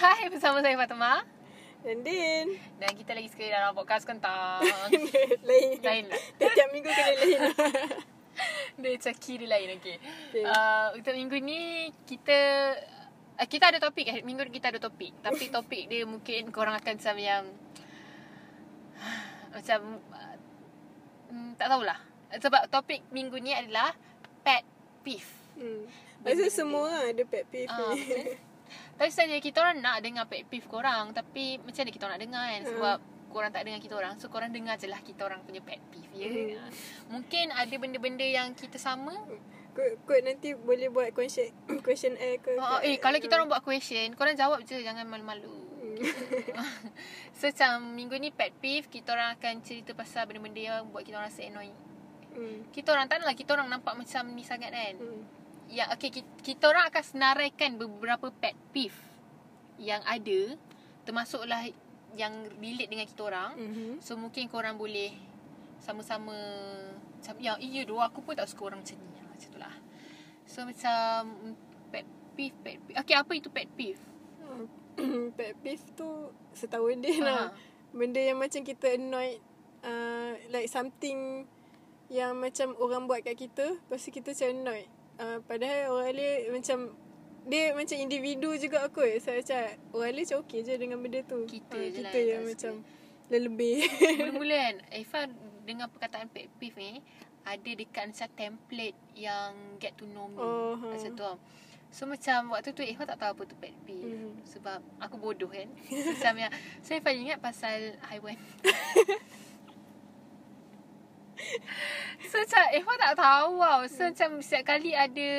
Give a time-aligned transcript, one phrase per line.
[0.00, 1.20] Hai, bersama saya Fatima
[1.84, 2.56] Dan Din.
[2.80, 4.64] Dan kita lagi sekali dalam podcast kentang
[5.48, 6.20] Lain Lain lah.
[6.40, 7.40] Tiap minggu kena lain.
[8.80, 10.00] Dia caki dia lain okay.
[10.32, 10.40] Okay.
[10.48, 12.32] Uh, Untuk minggu ni Kita
[13.36, 14.24] uh, Kita ada topik eh.
[14.24, 15.20] Minggu ni kita ada topik.
[15.20, 17.44] Tapi topik dia mungkin Korang akan macam yang
[19.60, 20.36] Macam uh,
[21.28, 22.00] mm, Tak tahulah.
[22.40, 23.92] Sebab topik minggu ni adalah
[24.40, 24.64] Pet
[25.04, 25.28] peeve.
[25.60, 25.84] Hmm.
[26.24, 28.48] Rasa semua orang ada pet peeve Ah, ni betul.
[29.00, 32.44] Tapi sebenarnya kita orang nak dengar pet peeve korang Tapi macam mana kita nak dengar
[32.52, 32.96] kan Sebab
[33.32, 36.12] korang tak dengar kita orang So korang dengar je lah kita orang punya pet peeve
[36.12, 36.28] ya?
[36.28, 36.60] Hmm.
[36.60, 36.70] Ah.
[37.16, 39.16] Mungkin ada benda-benda yang kita sama
[40.04, 41.48] kot nanti boleh buat question
[41.86, 45.64] question air ke oh, Eh kalau kita orang buat question Korang jawab je Jangan malu-malu
[47.40, 51.16] So macam minggu ni pet peeve Kita orang akan cerita pasal benda-benda yang Buat kita
[51.16, 51.78] orang rasa annoying
[52.36, 52.68] hmm.
[52.68, 55.39] Kita orang tak lah Kita orang nampak macam ni sangat kan Hmm.
[55.70, 58.98] Ya, okay, kita, kita orang akan senaraikan beberapa pet peeve
[59.78, 60.58] yang ada,
[61.06, 61.70] termasuklah
[62.18, 63.50] yang relate dengan kita orang.
[63.54, 63.90] Mhm.
[64.02, 65.14] So, mungkin korang boleh
[65.78, 66.34] sama-sama,
[67.16, 69.14] macam, ya, iya doh, aku pun tak suka orang macam ni.
[69.14, 69.74] Ha, Macam tu lah.
[70.44, 71.18] So, macam,
[71.94, 72.04] pet
[72.34, 72.98] peeve, pet peeve.
[72.98, 74.02] Okay, apa itu pet peeve?
[75.38, 77.26] pet peeve tu Setahu Din Ha.
[77.26, 77.44] lah
[77.94, 79.38] Benda yang macam kita annoyed
[79.86, 81.46] uh, Like something
[82.10, 86.48] Yang macam orang buat kat kita Lepas tu kita macam annoyed uh, Padahal orang lain
[86.56, 86.78] macam
[87.44, 89.60] Dia macam individu juga aku So macam
[89.92, 92.44] Orang lain macam okay je dengan benda tu Kita Ah, je lah Kita yang yang
[92.48, 92.72] macam
[93.28, 93.78] Lebih
[94.24, 95.24] Mula-mula kan, Ifah
[95.70, 96.98] dengar perkataan pet peeve ni,
[97.46, 100.40] ada dekat macam template yang get to know me.
[100.40, 100.74] Oh.
[100.76, 101.36] Macam tu tau.
[101.90, 104.18] So macam waktu tu Ifah tak tahu apa tu pet peeve.
[104.18, 104.46] Mhm.
[104.46, 105.66] Sebab aku bodoh kan.
[105.90, 108.34] macam yang, so Ifah ingat pasal haiwan.
[112.30, 113.80] so macam Ifah tak tahu tau.
[113.88, 115.30] So macam setiap kali ada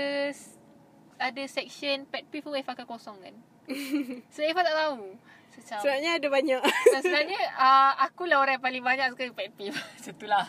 [1.22, 3.36] ada section pet peeve tu Ifah akan kosongkan.
[4.34, 5.16] so Ifah tak tahu.
[5.52, 9.52] So macam Sebabnya ada banyak dan sebenarnya uh, akulah orang yang paling banyak suka pet
[9.54, 9.76] peeve.
[9.96, 10.48] Macam tu lah.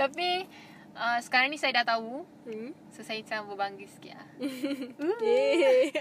[0.00, 0.48] Tapi
[0.96, 2.24] uh, sekarang ni saya dah tahu.
[2.48, 2.72] hmm.
[2.96, 4.28] So saya macam berbangga sikit lah.
[5.20, 5.92] Yeay.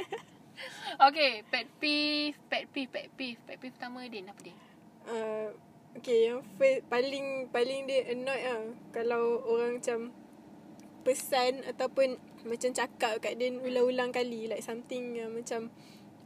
[0.99, 3.39] Okay, pet peeve, pet peeve, pet peeve.
[3.43, 4.57] Pet peeve pertama Din, apa Din?
[5.09, 5.49] uh,
[5.99, 8.63] Okay yang first, paling paling dia annoyed lah.
[8.95, 10.15] Kalau orang macam
[10.99, 15.71] Pesan ataupun Macam cakap kat Din ulang-ulang kali Like something yang macam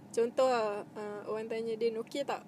[0.10, 2.42] Contoh lah uh, Orang tanya Din okay tak?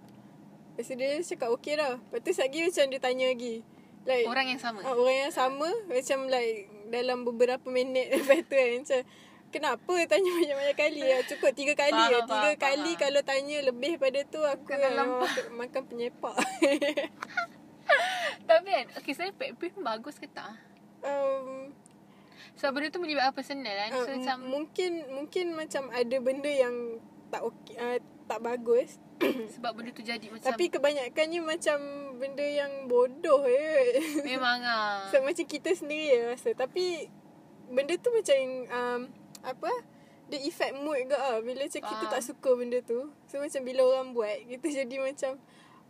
[0.74, 1.96] Lepas tu dia cakap okay dah.
[2.02, 3.64] Lepas tu lagi macam dia tanya lagi.
[4.04, 4.80] Like Orang yang sama.
[4.84, 9.02] uh, Orang yang sama Macam like Dalam beberapa minit Lepas tu kan Macam
[9.56, 11.18] Kenapa tanya banyak-banyak kali ya?
[11.24, 12.20] Cukup tiga kali Faham, ya.
[12.28, 13.02] faham, Tiga kali faham.
[13.08, 15.32] kalau tanya lebih pada tu aku lampak.
[15.56, 16.36] makan penyepak.
[18.52, 20.60] Tapi kan, okay saya pet peeve bagus ke tak?
[21.08, 21.72] um,
[22.60, 23.96] Sebab benda tu melibatkan personal kan.
[23.96, 27.00] So uh, macam, mungkin mungkin macam ada benda yang
[27.32, 29.00] tak okey uh, tak bagus.
[29.56, 31.80] sebab benda tu jadi macam, Tapi kebanyakannya macam
[32.20, 34.04] benda yang bodoh je.
[34.28, 35.00] memang ah.
[35.16, 36.52] so macam kita sendiri je rasa.
[36.52, 37.08] Tapi
[37.72, 38.36] benda tu macam
[38.68, 39.02] um,
[39.46, 39.72] apa?
[40.26, 43.14] Dia effect mood ke ah bila macam kita tak suka benda tu.
[43.30, 45.38] So macam bila orang buat kita jadi macam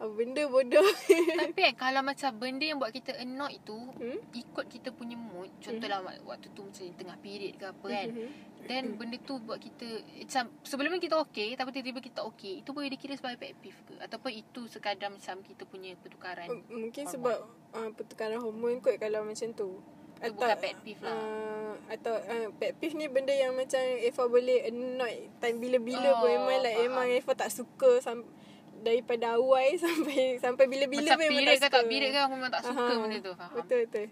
[0.03, 0.89] ah, benda bodoh.
[1.39, 4.19] Tapi kan kalau macam benda yang buat kita annoyed tu hmm?
[4.35, 6.27] ikut kita punya mood Contohlah mm-hmm.
[6.27, 8.29] waktu tu macam tengah period ke apa kan Mhm.
[8.65, 9.85] Then benda tu buat kita
[10.25, 13.77] Macam sebelum ni kita okay Tapi tiba-tiba kita okay Itu boleh dikira sebagai pet peeve
[13.85, 17.13] ke Ataupun itu sekadar macam kita punya pertukaran Mungkin hormon.
[17.13, 17.37] sebab
[17.77, 19.77] uh, pertukaran hormon kot kalau macam tu.
[20.17, 21.13] Itu bukan pet peeve lah.
[21.13, 26.17] Uh, atau uh, pet peeve ni benda yang macam Eva boleh annoyed time bila-bila Oh,
[26.17, 26.85] pun memang like faham.
[26.87, 28.29] memang Eva tak suka sam-
[28.77, 31.89] daripada awal sampai sampai bila-bila Macam memang period tak ke tak suka.
[31.89, 34.05] period ke Aku memang tak suka Aha, benda tu Faham Betul betul.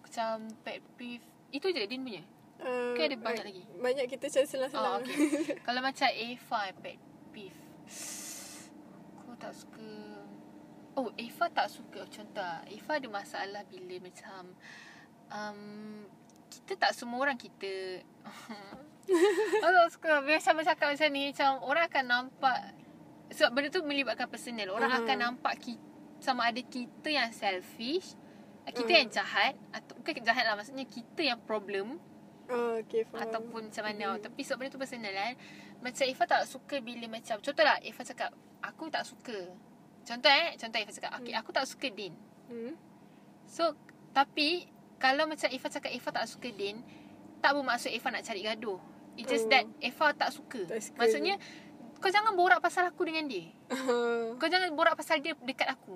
[0.00, 0.28] Macam
[0.60, 2.24] pet peeve Itu je Din punya
[2.58, 3.62] Uh, Ke ada banyak lagi?
[3.72, 4.98] Banyak kita macam Oh, selang-selang.
[5.00, 5.14] okay.
[5.60, 6.98] Kalau macam Eva pet
[7.30, 7.62] peeve
[9.16, 9.90] Aku tak suka
[10.94, 14.58] Oh Eva tak suka Contoh lah, Eva ada masalah bila macam
[15.30, 16.04] um,
[16.48, 18.02] Kita tak semua orang kita
[19.58, 22.58] Aku suka Bila macam bercakap macam ni Macam orang akan nampak
[23.30, 25.00] Sebab benda tu melibatkan personal Orang Mhm.
[25.02, 25.84] akan nampak kita,
[26.18, 28.12] Sama ada kita yang selfish
[28.66, 28.98] Kita Mhm.
[28.98, 31.96] yang jahat atau Bukan jahat lah Maksudnya kita yang problem
[32.48, 33.20] Oh, okay, faham.
[33.22, 34.22] Ataupun macam mana Mhm.
[34.24, 35.34] Tapi sebab benda tu personal kan
[35.78, 38.30] Macam Ifah tak suka bila macam Contohlah Ifah cakap
[38.60, 39.38] Aku tak suka
[40.02, 42.12] Contoh eh Contoh Ifah cakap Okay aku tak suka Din
[42.48, 42.72] Hmm?
[43.44, 43.76] So
[44.10, 44.64] Tapi
[44.98, 46.82] Kalau macam Ifah cakap Ifah tak suka Din
[47.38, 48.78] Tak bermaksud Ifah nak cari gaduh
[49.14, 49.50] It's just Oh.
[49.50, 50.98] that Ifah tak suka Tak suka.
[50.98, 51.34] Maksudnya
[51.96, 55.94] Kau jangan borak pasal aku dengan dia Uh, Kau jangan borak pasal dia dekat aku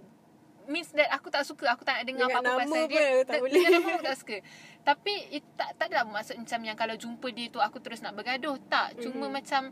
[0.64, 3.38] Means that aku tak suka Aku tak nak dengar Dengan apa-apa pasal pun dia tak
[3.38, 3.52] boleh.
[3.52, 4.36] Dengan nama aku tak suka
[4.80, 8.12] Tapi it, tak, tak adalah bermaksud macam yang Kalau jumpa dia tu Aku terus nak
[8.12, 9.32] bergaduh Tak Cuma Mhm.
[9.32, 9.62] macam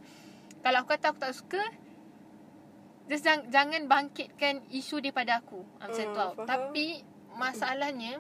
[0.58, 1.62] Kalau aku kata aku tak suka,
[3.06, 5.64] just jangan, jangan bangkitkan isu daripada aku.
[5.78, 6.30] Ha, macam Hmm, tu tau.
[6.34, 6.46] faham.
[6.46, 6.86] Tapi
[7.32, 8.12] masalahnya,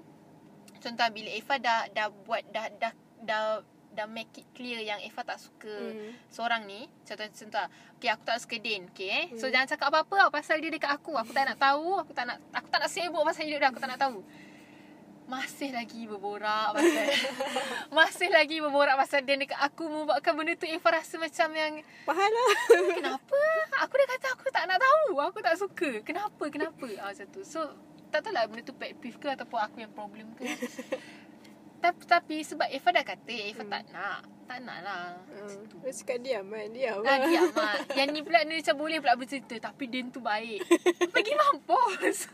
[0.80, 3.44] contoh bila Eva dah dah buat dah dah dah
[3.90, 6.14] dah make it clear yang Eva tak suka Hmm.
[6.26, 9.24] seorang ni contoh contoh okay aku tak suka Din okay eh.
[9.34, 9.52] So Hmm.
[9.52, 11.12] jangan cakap apa-apa pasal dia dekat aku.
[11.12, 13.78] Aku tak nak tahu aku tak nak aku tak nak sibuk pasal hidup dia aku
[13.78, 14.22] tak nak tahu.
[15.26, 17.06] Masih lagi berborak pasal
[17.94, 21.72] masih lagi berborak pasal dia dekat aku membuatkan benda tu Eva rasa macam yang
[22.02, 22.50] Faham lah.
[22.92, 23.40] kenapa?
[23.80, 25.90] Aku dah kata aku tak nak tahu aku tak suka.
[26.00, 26.86] Kenapa kenapa?
[26.98, 27.42] Ah, macam tu.
[27.42, 27.62] So
[28.10, 30.44] tak tahu lah benda tu pet peeve ke ataupun aku yang problem ke
[31.82, 33.70] tapi, tapi sebab Eva dah kata Eva Hmm.
[33.70, 35.62] tak nak tak nak lah Hmm.
[35.80, 36.68] Dia cakap diam kan.
[36.68, 37.00] Diam.
[37.00, 37.86] Ah, diam mak.
[37.94, 39.54] Yang ni pula ni macam boleh pula bercerita.
[39.62, 40.60] Tapi Din tu baik.
[41.08, 42.26] Pergi mampus.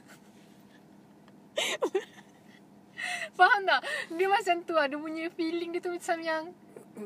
[3.36, 3.80] Faham tak?
[4.10, 4.88] Dia macam tu lah.
[4.88, 6.42] Dia punya feeling dia tu macam yang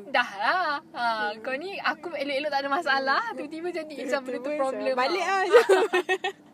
[0.07, 1.03] Dah lah ha,
[1.43, 5.43] Kau ni Aku elok-elok tak ada masalah Tiba-tiba jadi macam benda tu problem Balik tau.
[5.43, 5.67] lah.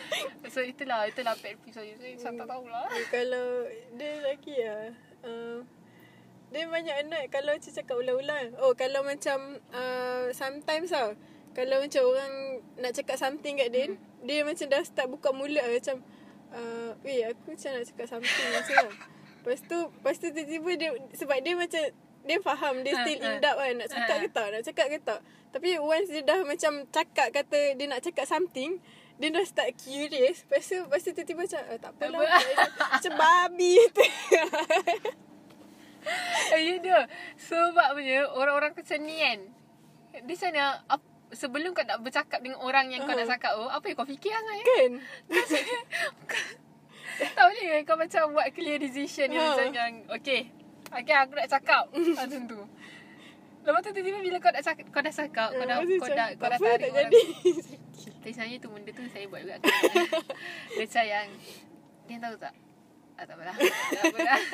[0.52, 3.46] So itulah Itulah pet peeve saya Saya, saya tak tahulah Eh, kalau
[3.96, 4.82] dia lagi lah
[5.26, 5.58] uh,
[6.52, 9.38] Dia banyak annoyed Kalau macam cakap ulang-ulang Oh kalau macam
[9.72, 11.14] uh, Sometimes tau
[11.56, 12.32] Kalau macam orang
[12.80, 13.98] Nak cakap something kat dia hmm.
[14.24, 15.96] Dia macam dah start buka mulut lah, Macam
[16.54, 18.94] uh, Weh aku macam nak cakap something Macam lah
[19.42, 21.82] Lepas tu Lepas tu tiba-tiba dia Sebab dia macam
[22.22, 23.26] Dia faham Dia Ha, still ha.
[23.26, 24.22] in doubt kan Nak cakap Ha.
[24.22, 25.20] ke tak Nak cakap ke tak
[25.52, 28.78] Tapi once dia dah macam Cakap kata Dia nak cakap something
[29.14, 32.38] dia dah start curious Lepas tu, lepas tu tiba-tiba macam eh, Tak apalah apa.
[32.92, 34.02] Macam babi tu
[36.50, 36.98] Eh, Ya dia
[37.38, 39.38] Sebab punya Orang-orang macam ni kan
[40.20, 43.16] Dia macam mana ap- Sebelum kau nak bercakap dengan orang yang kau Ha.
[43.16, 44.62] nak cakap tu Apa yang kau fikir kan eh?
[44.66, 44.90] Kan
[47.32, 49.40] Tak boleh kan kau macam buat clear decision ni Ha.
[49.46, 50.40] macam yang Okay
[50.90, 51.82] Okay aku nak cakap
[52.18, 52.60] Macam tu
[53.62, 56.28] Lepas tu tiba-tiba bila kau dah cakap Kau dah cakap Kau dah, tu kau dah,
[56.34, 57.04] kau dah tarik tak orang.
[57.08, 57.22] Jadi
[58.18, 59.56] Tapi sebenarnya tu benda tu saya buat juga.
[60.72, 61.28] Dia macam yang
[62.04, 62.54] Dia tahu tak?
[63.12, 63.54] Ah, Tak apalah.
[63.56, 64.40] Tak apalah.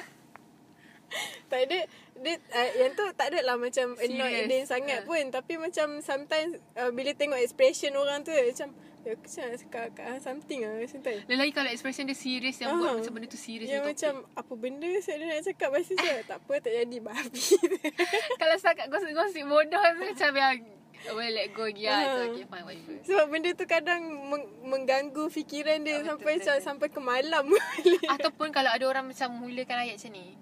[1.48, 1.78] Tak ada
[2.14, 4.46] dia, uh, Yang tu tak ada lah Macam annoyed Serious.
[4.46, 5.06] dia sangat Ha.
[5.08, 5.24] pun.
[5.30, 9.84] Tapi macam Sometimes uh, Bila tengok expression orang tu Macam Ya aku macam nak cakap
[9.96, 11.08] uh, Something lah Macam tu.
[11.30, 12.94] Lagi kalau expression dia serius Yang buat Ah.
[13.00, 15.68] macam benda tu serius Yang dia macam Apa benda Saya nak cakap?
[15.70, 17.42] Tu macam Tak apa tak jadi Babi
[18.88, 19.78] gosip-gosip bodoh.
[19.80, 20.56] Tu Macam yang
[20.98, 22.02] Well let go dia Ah.
[22.02, 22.96] It's okay fine whatever.
[23.00, 26.58] Sebab benda tu kadang meng- Mengganggu fikiran dia Ah, betul, Sampai betul, betul.
[26.60, 30.34] Sampai ke malam boleh Ataupun kalau ada orang macam mulakan ayat macam ni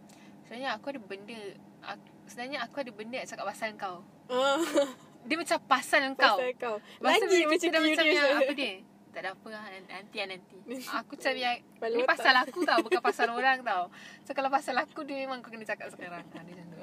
[0.42, 1.40] Sebenarnya aku ada benda
[1.84, 3.96] aku, Sebenarnya aku ada benda nak cakap pasal kau.
[4.26, 4.58] Ah,
[5.28, 6.38] Dia macam pasal kau.
[6.38, 6.76] Pasal kau.
[6.80, 8.38] Lepas tu Lagi macam macam yang.
[8.40, 8.72] Apa dia?
[9.12, 10.56] Tak ada apa lah Nanti lah nanti.
[10.94, 11.56] Aku macam yang
[11.92, 13.92] Ni pasal aku tau Bukan pasal orang tau.
[14.22, 16.24] So kalau pasal aku Dia memang kau kena cakap sekarang.
[16.24, 16.78] Dia macam tu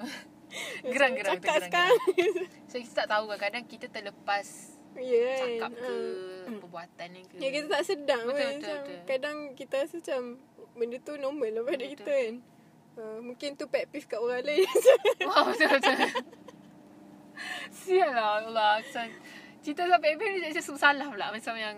[0.86, 2.02] Gerang-gerang Cakap sekarang.
[2.70, 4.48] So kita tak tahu kadang-kadang Kita terlepas
[4.94, 5.40] Ya kan?
[5.42, 5.94] Cakap ke
[6.44, 6.60] Ah.
[6.60, 7.36] Perbuatan ni ke.
[7.40, 9.00] Ya kita tak sedar Betul, betul, betul, macam, betul.
[9.10, 10.22] Kadang kita rasa macam
[10.74, 12.36] Benda tu normal lah pada Betul, kita kan?
[12.94, 14.70] Uh, Mungkin tu pet peeve kat orang lain.
[15.28, 15.98] Wah betul-betul
[17.74, 18.72] Sial lah Allah.
[18.84, 19.06] Macam
[19.64, 21.28] Cerita sampai Abel ni macam salah pula.
[21.32, 21.78] Macam yang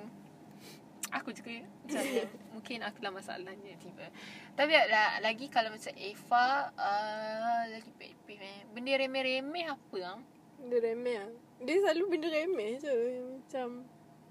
[1.14, 1.52] Aku juga
[1.86, 2.04] Macam
[2.58, 4.10] Mungkin aku lah masalahnya tiba
[4.56, 10.16] Tapi lah, lagi kalau macam Eva uh, Lagi pet eh Benda remeh-remeh apa lah
[10.56, 13.68] Benda remeh lah Dia selalu benda remeh je Yang Macam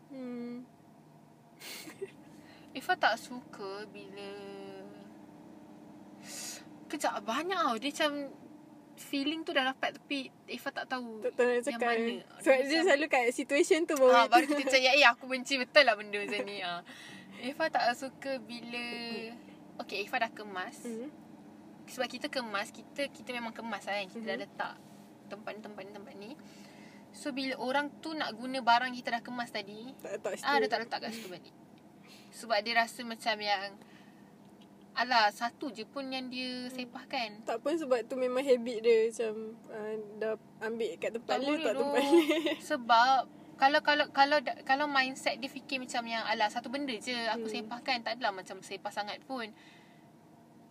[0.09, 0.53] hmm,
[2.81, 4.31] Eva tak suka bila
[6.89, 7.77] Kejap banyak tau.
[7.77, 8.13] Dia macam
[8.95, 12.15] Feeling tu dah dapat Tapi Eva tak tahu Tak tahu nak Yang cakap mana.
[12.41, 15.85] Sebab dia macam- selalu kat situation tu Ha, baru kita macam Eh aku benci betul
[15.85, 16.59] lah benda macam ni.
[16.65, 16.81] Ha.
[17.51, 18.87] Eva tak suka bila
[19.77, 20.79] Okay Eva dah kemas.
[20.81, 21.11] Hmm.
[21.85, 24.07] Sebab kita kemas Kita kita memang kemas lah kan.
[24.07, 24.45] Kita dah Mhm.
[24.45, 24.75] letak
[25.27, 25.93] Tempat ni tempat ni.
[25.93, 26.31] Tempat ni
[27.11, 30.47] So bila orang tu nak guna barang kita dah kemas tadi Tak letak situ.
[30.47, 31.55] Ah dia tak letak kat situ balik.
[32.33, 33.71] Sebab dia rasa macam yang
[34.95, 37.43] Alah satu je pun yang dia sepahkan.
[37.43, 39.35] Tak pun sebab tu memang habit dia Macam
[39.69, 42.23] uh, Dah ambil kat tempat Tak ni boleh Tak tempat ni
[42.63, 43.21] Sebab
[43.55, 47.55] kalau kalau kalau kalau mindset dia fikir macam yang alah satu benda je aku Hmm.
[47.55, 49.49] sepahkan tak adalah macam sepah sangat pun.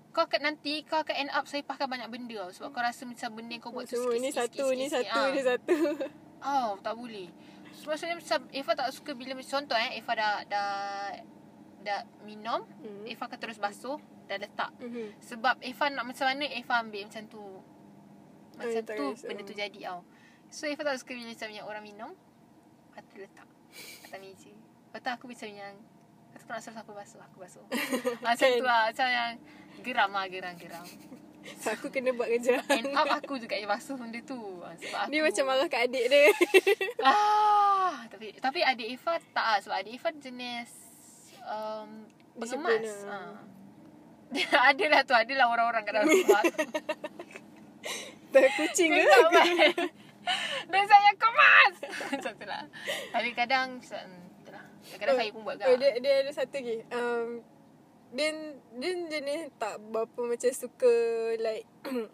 [0.09, 3.29] Kau akan nanti kau akan end up sepahkan banyak benda tau sebab kau rasa macam
[3.33, 5.27] benda kau buat tu Semua sikit ni sikit, satu sikit, Ni sikit, satu ah.
[5.27, 5.75] Ni satu
[6.43, 7.27] Oh, tak boleh.
[7.73, 10.69] So, maksudnya macam Eva tak suka bila contoh eh Eva dah dah
[11.81, 13.03] dah minum, Hmm.
[13.03, 14.69] Eva akan terus basuh dah letak.
[14.77, 15.17] Mhm.
[15.19, 17.43] Sebab Eva nak macam mana Eva ambil macam tu.
[18.53, 19.27] Macam Oh, tak tu kisah.
[19.27, 19.99] benda tu jadi tau.
[20.47, 22.11] So Eva tak suka bila macam yang orang minum
[23.01, 23.47] Tu letak
[24.05, 25.75] Atas meja Lepas tu aku macam yang
[26.33, 27.65] Lepas tu kau nak suruh aku basuh Aku basuh
[28.25, 28.59] Macam Kan?
[28.59, 29.31] tu lah Macam yang
[29.81, 30.85] Geram lah geram-geram
[31.59, 32.55] So aku kena buat kerja.
[32.71, 34.63] End up aku juga yang basuh benda tu.
[34.63, 36.31] Ah, Sebab aku Dia macam marah kat adik dia.
[37.03, 40.71] Ah, tapi tapi adik Ifat tak ah sebab adik Ifat jenis
[41.43, 42.07] um,
[42.39, 43.03] pengemas.
[43.03, 43.35] Ah.
[44.31, 44.63] lah.
[44.71, 46.43] adalah tu adalah orang-orang kat dalam rumah.
[48.31, 49.03] Tak kucing ke?
[49.03, 49.47] Kau kan?
[50.71, 51.73] Dan saya kemas.
[52.13, 52.63] Macam tu lah.
[53.11, 54.05] Tapi kadang lah.
[54.83, 55.79] Kadang-kadang saya pun buat Oh, gak.
[55.79, 56.77] dia, dia ada satu lagi.
[56.91, 57.27] Um,
[58.13, 58.29] dia,
[58.77, 60.93] dia jenis tak berapa macam suka
[61.41, 61.65] like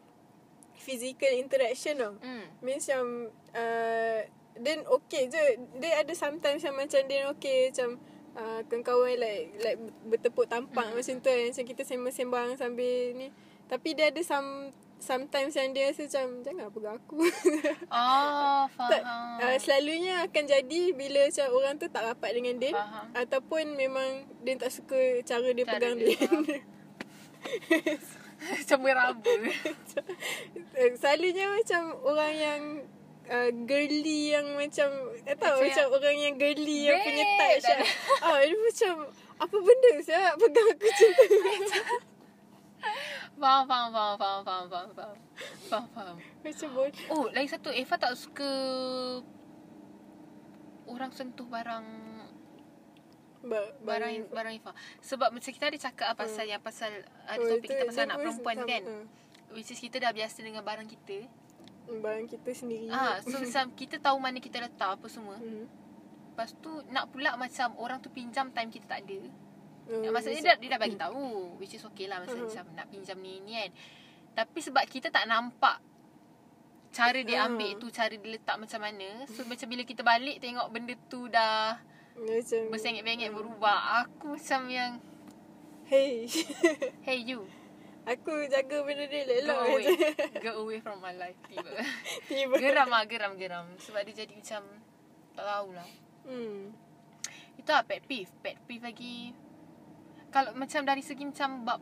[0.85, 2.13] physical interaction tau.
[2.23, 2.45] Hmm.
[2.63, 3.05] Means macam
[3.53, 4.19] uh,
[4.59, 5.39] Then okay je
[5.79, 7.95] Dia ada sometimes yang macam Dia okay macam
[8.35, 10.95] uh, Kawan-kawan like Like bertepuk tampak Mm.
[10.99, 13.27] Macam tu kan Macam kita sembang-sembang Sambil ni
[13.71, 17.18] Tapi dia ada some Sometimes yang dia rasa macam Jangan apa aku
[17.88, 19.39] Oh, tak, faham.
[19.39, 23.06] uh, Selalunya akan jadi Bila macam orang tu tak rapat dengan dia Faham.
[23.15, 26.20] Ataupun memang Dia tak suka Cara dia Cara pegang dia.
[28.39, 29.34] Macam meraba.
[30.75, 32.62] Eh, Selalunya macam Orang yang
[33.27, 34.88] uh, Girly yang macam
[35.24, 37.79] Tak tahu Macam Macam orang yang girly Yang punya touch tak
[38.27, 38.94] ah, Dia macam
[39.39, 41.12] Apa benda saya Pegang aku macam
[43.39, 45.15] Faham, faham, faham, faham, faham, faham, faham.
[45.65, 46.15] Faham, faham.
[46.43, 47.69] Macam bodoh Oh, lagi satu.
[47.72, 48.50] Eva tak suka
[50.86, 51.86] orang sentuh barang
[53.41, 54.72] ba- barang barang Eva.
[55.00, 56.19] Sebab macam kita ada cakap hmm.
[56.19, 56.91] pasal yang pasal
[57.24, 58.84] ada Oh, topik kita pasal anak perempuan kan.
[58.84, 59.03] ah.
[59.50, 61.25] Which is kita dah biasa dengan barang kita.
[61.98, 65.39] Barang kita sendiri Ah, so macam kita tahu mana kita letak apa semua.
[65.39, 65.65] hmm.
[66.29, 69.19] Lepas tu nak pula macam orang tu pinjam time kita tak ada.
[69.89, 71.22] Uh, maksudnya dia, dia dah bagi tahu
[71.58, 73.72] which is okay lah maksudnya macam nak pinjam ni ni kan.
[74.36, 75.81] Tapi sebab kita tak nampak
[76.89, 77.53] cara dia Hmm.
[77.53, 79.25] ambil tu, cara dia letak macam mana.
[79.27, 81.77] So macam bila kita balik tengok benda tu dah
[82.13, 84.05] Macam bersengit-bengit berubah.
[84.05, 85.01] Aku macam yang
[85.86, 86.29] Hey
[87.08, 87.50] hey you
[88.05, 89.86] Aku jaga benda dia go elok away.
[89.86, 91.69] macam Go away from my life tiba.
[92.25, 94.62] Tiba geram lah geram geram sebab dia jadi macam
[95.34, 95.89] tak tahulah.
[96.25, 96.60] hmm.
[97.55, 98.29] Itu lah pet peeve.
[98.39, 99.34] Pet peeve lagi
[100.29, 101.81] kalau macam dari segi macam bab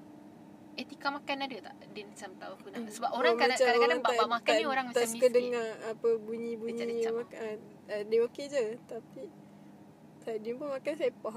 [0.74, 1.76] etika makan ada tak?
[1.90, 2.80] Dia macam tahu aku nak.
[2.88, 5.32] Sebab orang Oh, kadang- kadang-kadang bab, bab makan ni orang tak macam suka miskin.
[5.34, 7.56] dengar apa bunyi-bunyi Dia makan.
[7.88, 9.24] Uh, dia okey je tapi
[10.20, 11.36] tadi pun makan sepah.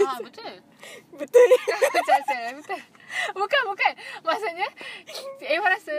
[0.00, 0.54] Ah betul.
[1.20, 1.46] Betul.
[2.28, 2.80] Saya betul.
[3.34, 3.92] Bukan bukan.
[4.22, 4.68] Maksudnya
[5.42, 5.96] Eva rasa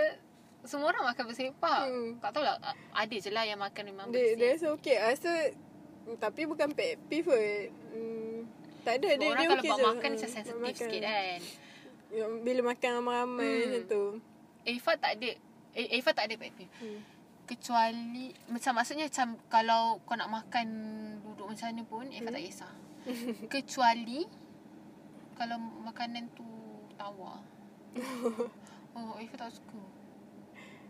[0.62, 1.80] semua orang makan bersepah.
[1.84, 2.16] Hmm.
[2.18, 2.56] Tak tahulah
[2.89, 4.50] ada je lah yang makan memang dia, dia bersih.
[4.56, 4.96] rasa okey.
[4.98, 5.32] Rasa
[6.16, 7.70] tapi bukan pet peeve.
[7.92, 8.19] Hmm,
[8.82, 9.84] tak ada dia orang dia kalau okey je.
[9.84, 10.76] makan Ah, macam sensitif makan.
[10.76, 11.40] sikit kan.
[12.10, 13.64] Yang Bila makan ramai-ramai Hmm.
[13.64, 14.04] macam tu.
[14.62, 15.30] Eva tak ada
[15.72, 16.72] eh, Eva tak ada pet peeve.
[16.78, 17.00] Hmm.
[17.46, 20.68] Kecuali Macam maksudnya macam Kalau kau nak makan
[21.20, 22.36] Duduk macam mana pun Eva Hmm.
[22.36, 22.74] tak kisah
[23.48, 24.22] Kecuali
[25.34, 26.46] Kalau makanan tu
[26.94, 27.42] Tawar
[28.94, 29.82] Oh Eva tak suka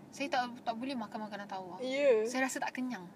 [0.10, 2.25] Saya tak tak boleh makan makanan tawar Ya.
[2.25, 3.08] Saya rasa tak kenyang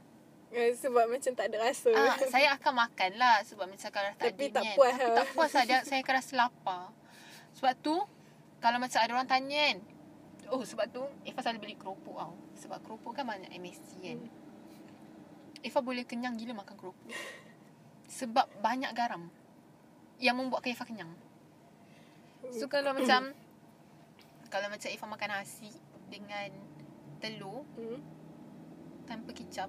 [0.54, 1.90] Eh, Sebab macam tak ada rasa.
[1.90, 5.16] ah, Saya akan makan lah Sebab macam kalau tak Tapi ada tak puas Tapi lah.
[5.16, 6.84] tak puas lah dia- Saya akan rasa lapar
[7.54, 7.96] Sebab tu
[8.60, 9.78] Kalau macam ada orang tanya kan
[10.48, 14.42] Oh sebab tu Eva selalu beli keropok tau Sebab keropok kan banyak MSG kan Hmm.
[15.64, 17.10] Eva boleh kenyang gila makan keropok
[18.06, 19.34] Sebab banyak garam
[20.18, 21.12] Yang membuatkan Eva kenyang
[22.52, 23.34] So kalau macam
[24.48, 25.74] Kalau macam Eva makan nasi
[26.06, 26.52] Dengan
[27.18, 28.04] Telur Hmm.
[29.04, 29.68] Tanpa kicap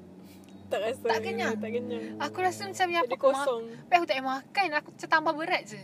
[0.75, 1.07] Tak rasa.
[1.07, 1.55] Tak kenyang.
[1.63, 2.05] Tak kenyang.
[2.19, 3.63] Aku rasa macam yang Jadi aku kosong.
[3.87, 5.81] Tapi aku tak payah makan Aku macam tambah berat je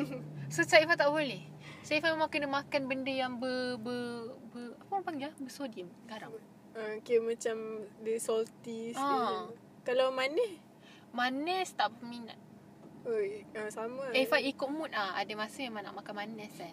[0.54, 1.42] So macam Eva tak boleh
[1.82, 5.34] So Eva memang kena makan benda yang ber, ber, ber Apa orang panggil ah?
[5.42, 6.30] Bersodium Garam
[6.78, 8.94] Uh, kira macam dia salty.
[8.94, 9.50] Ah.
[9.82, 10.62] Kalau manis,
[11.10, 12.38] Manis tak berminat
[13.02, 13.18] oh,
[13.58, 14.14] uh, sama.
[14.14, 16.70] Eva ikut mood ah Ada masa memang nak makan manis kan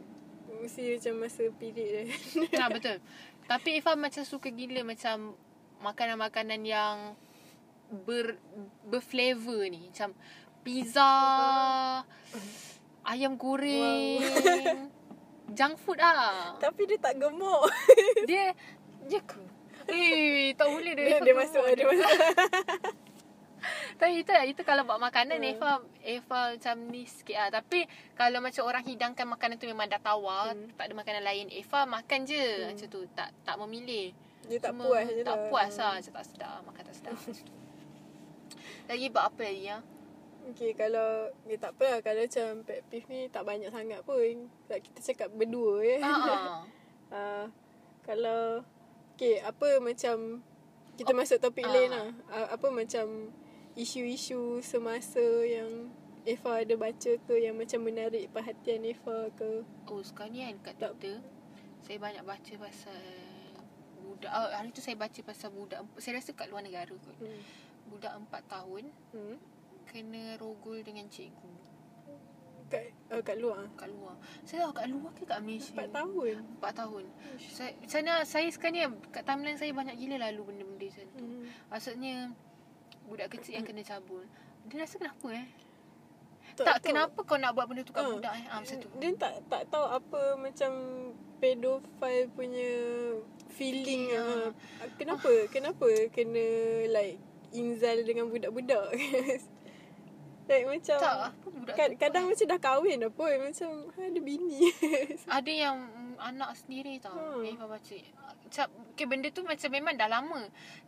[0.61, 2.45] Mesti macam masa period dia.
[2.53, 3.01] Nah betul
[3.49, 5.33] Tapi Eva macam suka gila Macam
[5.81, 7.17] Makanan-makanan yang
[7.91, 8.37] Ber
[8.83, 10.11] Berflavor ni Macam
[10.61, 11.11] Pizza
[13.03, 14.17] Ayam goreng
[15.53, 17.69] Junk food ah Tapi dia tak gemuk.
[18.25, 18.51] Dia
[19.05, 19.37] Ya ke?
[19.85, 21.05] Eh, tak boleh dia.
[21.05, 22.09] dia, dia masuk, dia masuk.
[23.95, 25.51] Tapi itu itu kalau buat makanan Hmm.
[25.53, 27.49] Eva Eva macam ni sikit lah.
[27.53, 30.73] Tapi kalau macam orang hidangkan makanan tu memang dah tawar, Hmm.
[30.73, 34.09] tak ada makanan lain, Eva makan je macam tu, tak tak memilih.
[34.45, 35.47] Dia tak Cuma puas je Tak lah.
[35.47, 37.13] puas lah, macam tak sedap, makan tak sedap.
[38.89, 39.77] lagi buat apa lagi ya?
[40.53, 41.33] Okay, kalau...
[41.49, 41.99] Eh, tak apa lah.
[42.05, 44.45] Kalau macam pet peeve ni tak banyak sangat pun.
[44.69, 45.97] Sebab kita cakap berdua ya.
[46.05, 46.13] Ha.
[47.09, 47.45] uh,
[48.07, 48.61] kalau...
[49.17, 50.45] Okay, apa macam...
[50.95, 51.73] Kita masuk topik ah.
[51.73, 52.09] lain lah.
[52.29, 53.33] Uh, apa macam
[53.75, 55.91] isu-isu semasa yang
[56.25, 59.61] Eva ada baca ke yang macam menarik perhatian Eva ke?
[59.85, 60.75] Oh, sekarang ni kan kat.
[60.81, 61.21] Twitter
[61.85, 63.01] Saya banyak baca pasal
[64.01, 64.31] budak.
[64.33, 65.85] Oh, hari tu saya baca pasal budak.
[66.01, 67.13] Saya rasa kat luar negara kot.
[67.21, 67.41] Hmm.
[67.85, 69.37] Budak 4 tahun Hmm.
[69.85, 71.53] kena rogol dengan cikgu
[72.65, 73.69] Kat, uh, kat luar.
[73.75, 74.17] kat luar.
[74.41, 75.77] Saya tahu kat luar ke kat Malaysia?
[75.77, 76.35] 4 tahun.
[76.57, 77.03] 4 tahun.
[77.37, 81.17] Saya, sana saya sekarang ni kat timeline saya banyak gila lalu benda-benda macam tu.
[81.21, 81.45] Hmm.
[81.69, 82.15] Maksudnya
[83.05, 84.25] budak kecil yang kena cabul.
[84.65, 85.45] Dia rasa kenapa eh?
[86.55, 86.85] Tak, Tak, tahu.
[86.87, 88.09] kenapa kau nak buat benda tu kat Ah.
[88.11, 88.45] budak eh?
[88.49, 88.87] Ah, macam tu.
[88.97, 90.71] Dia tak tak tahu apa macam
[91.37, 92.69] pedofile punya
[93.53, 94.49] feeling Feeling, ah.
[94.81, 94.89] ah.
[94.97, 95.29] Kenapa?
[95.47, 96.45] Kenapa kena
[96.89, 97.21] like
[97.55, 98.91] inzal dengan budak-budak?
[100.49, 104.19] like macam Tak, apa budak kad, kadang macam dah kahwin dah pun macam ha, ada
[104.21, 104.69] bini.
[105.41, 105.77] Ada yang
[106.21, 107.17] anak sendiri tau.
[107.17, 107.41] Hmm.
[107.41, 107.49] Hmm.
[107.49, 107.97] Eva baca.
[108.45, 110.41] Macam, okay, benda tu macam memang dah lama.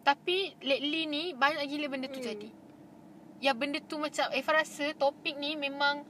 [0.06, 2.30] Tapi lately ni banyak gila benda tu Hmm.
[2.30, 2.34] hmm.
[2.38, 2.50] jadi.
[3.38, 6.06] Ya benda tu macam Eva rasa topik ni memang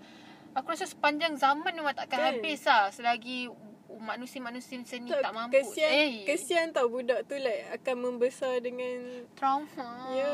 [0.55, 2.27] aku rasa sepanjang zaman memang takkan Kan?
[2.39, 3.51] habis lah selagi
[3.89, 5.53] manusia-manusia macam ni tak, tak mampu.
[5.53, 10.11] kesian, eh, kesian tau budak tu like akan membesar dengan trauma.
[10.11, 10.33] ya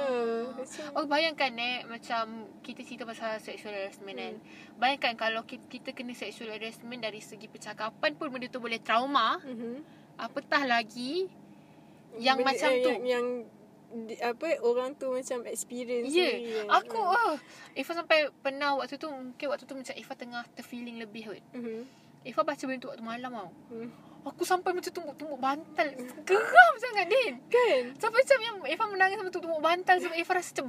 [0.51, 2.23] macam Oh bayangkan eh Macam
[2.59, 4.43] Kita cerita pasal Sexual harassment kan Hmm.
[4.75, 9.37] Bayangkan kalau kita, kita kena Sexual harassment Dari segi percakapan pun Benda tu boleh trauma
[9.39, 9.83] mhm.
[10.15, 11.29] Apatah lagi
[12.15, 13.25] Yang Benda- macam eh, tu yang, yang
[14.03, 16.65] di- apa orang tu macam experience Ya sendiri kan.
[16.79, 17.17] Aku Ah.
[17.27, 17.33] oh,
[17.71, 21.81] Eva sampai pernah waktu tu Mungkin waktu tu macam Eva tengah terfeeling lebih kot Mhm.
[22.23, 23.89] Eva baca benda tu waktu malam tau Hmm.
[24.23, 25.87] Aku sampai macam tumbuk-tumbuk bantal
[26.23, 27.91] Geram sangat Din Kan?
[27.97, 30.67] Sampai macam yang Eva menangis sampai tumbuk bantal Sebab Eva rasa macam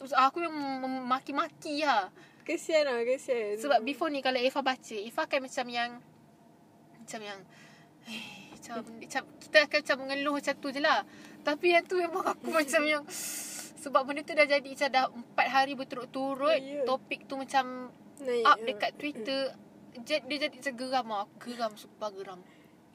[0.00, 2.08] Aku yang mem- maki-maki lah
[2.40, 3.60] Kesian lah, kesian.
[3.60, 5.90] Sebab before ni kalau Eva baca, Eva akan macam yang
[6.98, 7.38] macam yang
[8.06, 11.04] eh, macam, macam kita akan macam mengeluh macam tu je lah.
[11.40, 13.04] Tapi yang tu memang aku macam yang
[13.76, 16.82] sebab benda tu dah jadi macam dah empat hari berturut-turut Ya.
[16.82, 18.64] topik tu macam Naik, up ah.
[18.66, 19.40] dekat Twitter
[20.00, 21.20] J- dia jadi macam geram lah.
[21.24, 22.40] Aku geram, sumpah geram.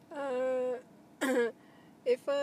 [0.08, 0.76] Uh,
[2.06, 2.40] Eva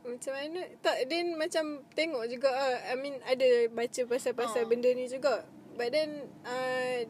[0.00, 0.60] macam mana?
[0.78, 2.74] Tak, Din macam tengok juga ah.
[2.86, 4.68] I mean ada baca pasal-pasal Ah.
[4.68, 5.44] benda ni juga.
[5.74, 6.10] But then
[6.42, 7.04] uh,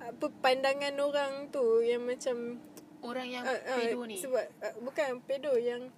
[0.00, 2.62] apa pandangan orang tu yang macam
[2.98, 4.18] Orang yang ah, pedo ni.
[4.18, 5.88] Sebab uh, bukan pedo yang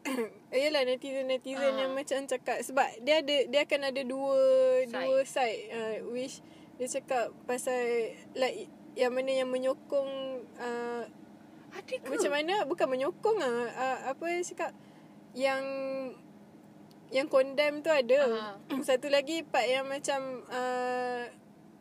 [0.54, 1.80] Yalah netizen-netizen Ah.
[1.80, 4.40] yang macam cakap sebab dia ada dia akan ada dua
[4.82, 4.96] Side.
[4.96, 6.40] dua side uh, which
[6.76, 7.76] dia cakap pasal
[8.32, 10.10] like yang mana yang menyokong
[10.58, 11.02] uh,
[11.70, 12.06] Ada ke?
[12.10, 14.70] macam mana bukan menyokong ah uh, apa dia cakap
[15.34, 15.62] yang
[17.10, 18.54] yang condemn tu ada.
[18.86, 21.26] Satu lagi part yang macam uh,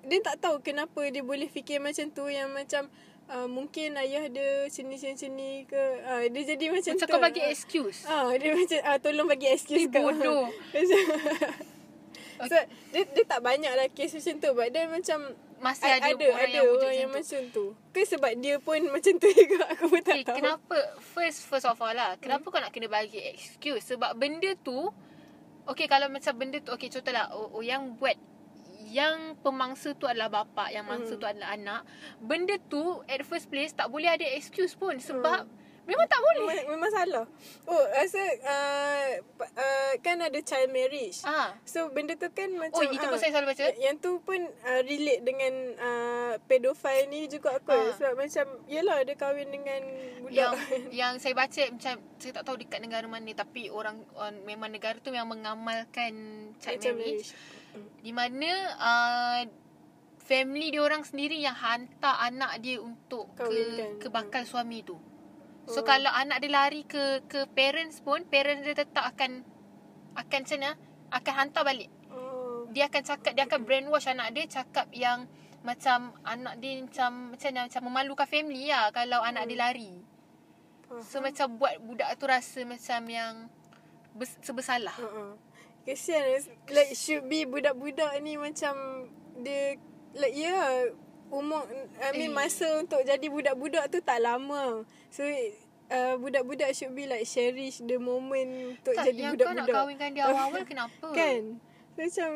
[0.05, 2.89] dia tak tahu kenapa dia boleh fikir macam tu yang macam
[3.29, 7.13] uh, mungkin ayah dia sini-sini ke uh, dia jadi macam, Macam tu.
[7.13, 8.09] kau bagi excuse.
[8.09, 10.49] Ah, dia macam ah, tolong bagi excuse Eh, bodoh.
[12.49, 12.55] so,
[12.95, 15.19] dia, dia tak banyak lah kes macam tu But then macam
[15.59, 17.67] Masih ada, ada, orang ada yang wujud orang yang macam tu.
[17.69, 20.77] macam tu Ke sebab dia pun macam tu juga Aku pun tak Okay, tahu kenapa
[20.97, 22.51] first first of all lah kenapa hmm.
[22.51, 24.87] kau nak kena bagi excuse sebab benda tu
[25.63, 28.15] okay kalau macam benda tu okay contohlah oh, oh yang buat
[28.79, 31.21] yang pemangsa tu adalah bapa yang mangsa Hmm.
[31.21, 31.81] tu adalah anak
[32.17, 35.45] benda tu at first place tak boleh ada excuse pun sebab
[35.89, 37.25] memang tak boleh Memang, memang salah
[37.65, 39.07] Oh rasa uh,
[39.41, 43.21] uh, Kan ada child marriage ah So benda tu kan macam oh itu pun ah,
[43.21, 47.95] saya selalu baca Yang tu pun uh, relate dengan uh, pedofile ni juga kot Ah.
[47.95, 49.81] Sebab macam Yelah dia kahwin dengan
[50.21, 50.53] budak yang
[50.91, 54.99] yang saya baca macam saya tak tahu dekat negara mana tapi orang, orang memang negara
[54.99, 56.11] tu memang mengamalkan
[56.59, 57.31] child Child marriage marriage.
[58.03, 59.41] Di mana uh,
[60.23, 63.97] family dia orang sendiri yang hantar anak dia untuk Kahwinkan.
[63.97, 64.97] ke ke bakal suami tu.
[65.69, 65.85] So Oh.
[65.85, 69.45] kalau anak dia lari ke ke parents pun parents dia tetap akan
[70.17, 70.71] akan mana?
[71.13, 71.89] Akan hantar balik.
[72.09, 75.29] Oh Dia akan cakap dia akan brainwash anak dia cakap yang
[75.61, 79.93] macam anak dia macam macam mana macam memalukan family lah kalau anak dia lari.
[81.05, 83.33] So macam buat budak tu rasa macam yang
[84.17, 84.97] bes- sebersalah.
[84.97, 85.37] Uh-uh.
[85.85, 86.21] Kesian
[86.69, 89.07] Like should be budak-budak ni macam
[89.39, 89.79] Dia
[90.17, 90.69] Like ya yeah,
[91.29, 91.61] Umur
[91.97, 92.35] I mean Eh.
[92.35, 95.21] masa untuk jadi budak-budak tu tak lama So
[95.87, 99.77] uh, Budak-budak should be like Cherish the moment Untuk Tak, jadi yang kau budak-budak nak
[99.77, 101.07] kahwinkan dia awal-awal kenapa?
[101.11, 101.41] Kan
[101.87, 102.29] so, Macam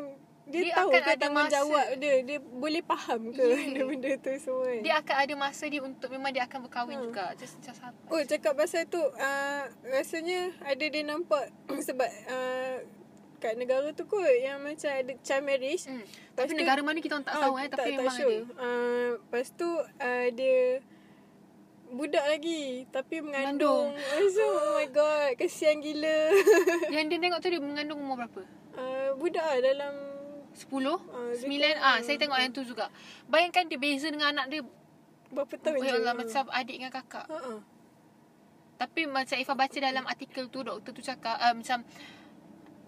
[0.43, 3.55] Dia, Dia tahu akan ke ada tanggungjawab dia Dia boleh faham ke Ya.
[3.63, 4.81] Benda-benda tu semua kan?
[4.81, 7.05] Dia akan ada masa dia untuk memang dia akan berkahwin Hmm.
[7.07, 7.25] juga.
[7.33, 8.05] Just macam sahabat.
[8.07, 11.47] Oh cakap pasal tu uh, Rasanya Ada dia nampak
[11.87, 12.75] Sebab uh,
[13.43, 15.99] Kat negara tu kot Yang macam ada child marriage Hmm.
[15.99, 18.31] Lepas Tapi tu- negara mana kita orang tak Ah, tahu eh tapi memang sure.
[18.31, 18.39] ada.
[18.57, 20.79] Uh, lepas tu uh, dia
[21.91, 23.93] budak lagi tapi mengandung.
[24.31, 26.33] So, oh my god, kesian gila.
[26.95, 28.41] Yang dia tengok tu dia mengandung umur berapa?
[28.73, 29.93] uh, budak lah dalam
[30.53, 30.73] 10?
[30.73, 31.61] Ah, dia 9?
[31.69, 32.89] kan- Ah, saya tengok yang tu juga.
[33.27, 34.61] Bayangkan dia beza dengan anak dia.
[35.29, 35.87] berapa tahun Oh, je.
[35.87, 37.25] ya Allah, macam adik dengan kakak.
[37.27, 37.57] Uh-uh.
[38.75, 41.81] Tapi macam Ifah baca dalam artikel tu doktor tu cakap uh, macam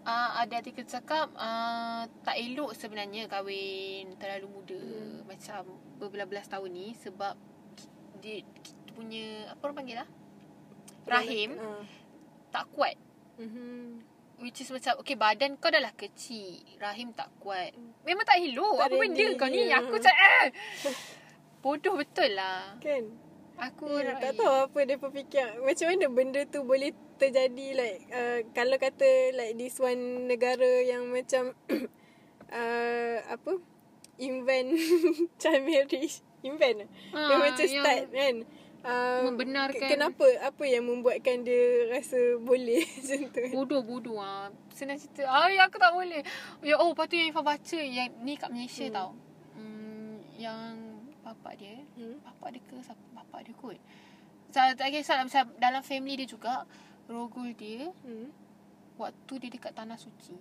[0.05, 5.25] uh, ada artikel tu cakap uh, tak elok sebenarnya kahwin terlalu muda hmm.
[5.27, 5.61] macam
[5.99, 7.33] berbelas-belas tahun ni sebab
[8.21, 10.09] dia kita punya apa orang panggil lah
[11.05, 11.83] rahim Uh.
[12.53, 12.95] tak kuat.
[13.35, 14.15] Mhm.
[14.35, 17.71] Which is macam Okay badan kau dah lah kecil Rahim tak kuat
[18.03, 19.71] Memang tak elok Tak Apa benda ready, kau ni.
[19.71, 20.47] Aku macam eh.
[21.63, 23.15] Bodoh betul lah Kan?
[23.55, 25.47] Aku Eh, tak tahu apa dia fikir.
[25.63, 31.07] Macam mana benda tu boleh terjadi like uh, kalau kata like this one negara yang
[31.07, 31.55] macam
[32.51, 33.51] uh, apa
[34.17, 34.75] invent
[35.41, 36.89] child marriage invent ah.
[37.11, 38.35] Ah, dia macam yang start kan
[38.81, 43.43] uh, membenarkan- kenapa apa yang membuatkan dia rasa boleh macam tu?
[43.51, 44.47] Bodoh-bodoh ah.
[44.69, 46.19] Senang cerita Ay aku tak boleh
[46.59, 48.91] ya, Oh lepas tu yang Ifah baca Yang ni kat Malaysia Hmm.
[48.93, 49.09] tau
[49.55, 50.71] hmm, Yang
[51.23, 52.19] Bapak dia Hmm.
[52.19, 53.79] Bapak dia ke siapa Bapak dia kot
[54.51, 56.67] Saya tak kisah Macam dalam family dia juga
[57.05, 58.29] Rogol dia hmm.
[58.95, 60.33] Waktu dia dekat Tanah Suci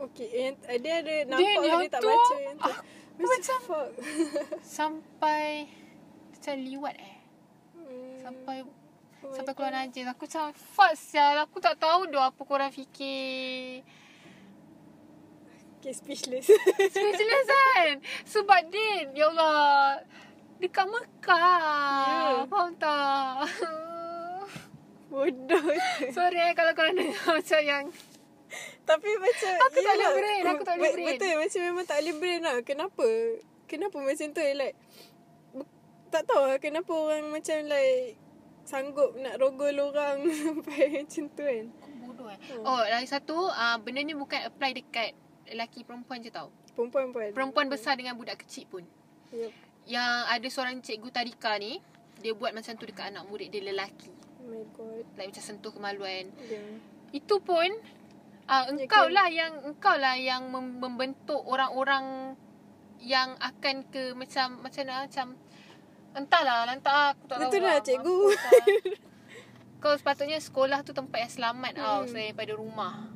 [0.00, 2.72] Okay, yang, dia ada nampak Dia dia, yang dia tak tu, baca yang tu.
[2.72, 2.84] aku
[3.20, 3.88] macam fuck.
[4.78, 5.68] Sampai
[6.30, 7.14] Macam liwat eh
[7.70, 8.16] Hmm.
[8.22, 8.56] Sampai
[9.20, 13.82] Oh Sampai keluar najis Aku macam Fuck sial Aku tak tahu dah Apa korang fikir
[15.80, 16.44] Okay, speechless.
[16.92, 20.00] Speechless kan Sebab Din Ya Allah
[20.56, 22.44] Dekat Mekah Ya.
[22.46, 23.48] Faham tak
[25.10, 25.64] Bodoh.
[26.08, 27.84] Sorry eh Kalau korang dengar Macam yang
[28.86, 31.06] Tapi macam Aku tak boleh brain, aku tak boleh brain.
[31.12, 33.06] Betul macam memang tak boleh brain lah Kenapa
[33.66, 34.76] Kenapa macam tu like
[35.52, 35.70] be-
[36.08, 38.14] Tak tahu lah kenapa orang macam like
[38.62, 42.38] Sanggup nak rogol orang Sampai macam tu kan Aku bodoh eh.
[42.62, 45.10] Oh lagi satu uh, Benda ni bukan apply dekat
[45.46, 47.34] Lelaki perempuan je tau Perempuan ada.
[47.34, 48.86] Perempuan besar dengan budak kecil pun
[49.30, 49.50] yep.
[49.86, 51.82] Yang ada seorang cikgu tadika ni
[52.18, 54.19] Dia buat macam tu dekat anak murid dia lelaki
[54.50, 56.74] my god Like macam sentuh kemaluan yeah.
[57.10, 57.70] Itu pun
[58.46, 62.34] uh, engkau lah yang engkau lah yang mem- membentuk orang-orang
[63.00, 65.26] yang akan ke macam macam mana macam
[66.10, 67.42] entahlah lantak aku tak tahu.
[67.48, 68.18] Betul lah, cikgu.
[68.20, 68.62] Apa tak.
[69.82, 71.80] Kau sepatutnya sekolah tu tempat yang selamat Hmm.
[71.80, 73.08] tau selain daripada rumah.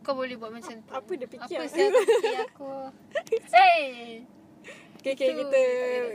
[0.00, 0.90] Kau boleh buat macam tu.
[0.90, 1.56] Apa dia fikir?
[1.58, 2.72] Apa saya fikir aku?
[3.54, 3.82] Hey!
[5.04, 5.60] Okay, okay kita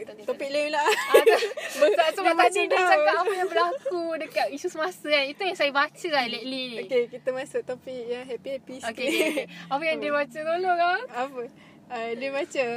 [0.02, 1.39] tak Topik lain lah Ada
[1.80, 5.26] Sebab, sebab tadi dia cakap apa yang berlaku dekat isu semasa kan.
[5.26, 6.78] Itu yang saya baca lah lately ni.
[6.84, 9.46] Okay kita masuk topik yang happy-happy sikit Okay, okay, okay.
[9.68, 11.00] Apa yang dia baca tolong ah.
[11.18, 11.42] Apa
[11.90, 12.68] uh, Dia baca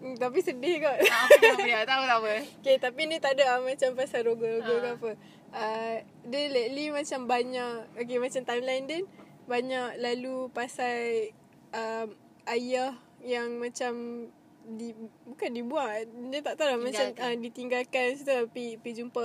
[0.00, 1.84] Hmm, Tapi sedih kot Ah, Apa?
[1.84, 2.32] Tahu tak apa.
[2.60, 4.80] Okay tapi ni tak ada lah Macam pasal rogol-rogol Ah.
[4.80, 5.10] ke apa
[5.52, 9.04] uh, Dia lately macam banyak Okay macam timeline dia
[9.44, 11.28] Banyak lalu pasal
[11.70, 12.16] um,
[12.48, 13.92] Ayah yang macam
[14.76, 14.94] di,
[15.26, 19.24] Bukan dibuat Dia tak tahu lah Macam uh, ditinggalkan Situ lah pergi, pergi jumpa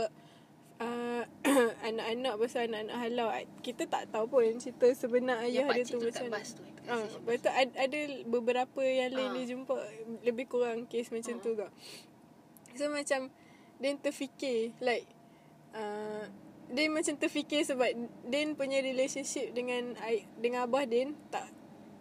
[0.82, 1.24] uh,
[1.90, 3.30] Anak-anak pasal anak-anak halau
[3.62, 6.44] Kita tak tahu pun Cerita sebenar ayah dia tu macam mana.
[6.44, 6.64] tu.
[6.86, 9.34] Ah, lepas tu ada, ada beberapa yang lain Ah.
[9.34, 9.78] dia jumpa
[10.22, 11.74] lebih kurang kes macam tu kak.
[12.78, 13.34] So macam
[13.82, 15.10] dia terfikir like
[15.74, 16.30] uh,
[16.70, 17.90] dia macam terfikir sebab
[18.26, 19.98] Din punya relationship dengan
[20.38, 21.50] dengan abah Din tak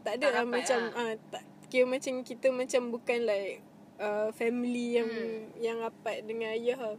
[0.04, 3.60] tak ada Tak lah macam ah tak kira macam kita macam bukan like
[3.98, 5.44] uh, family yang Hmm.
[5.60, 6.98] yang rapat dengan ayah lah.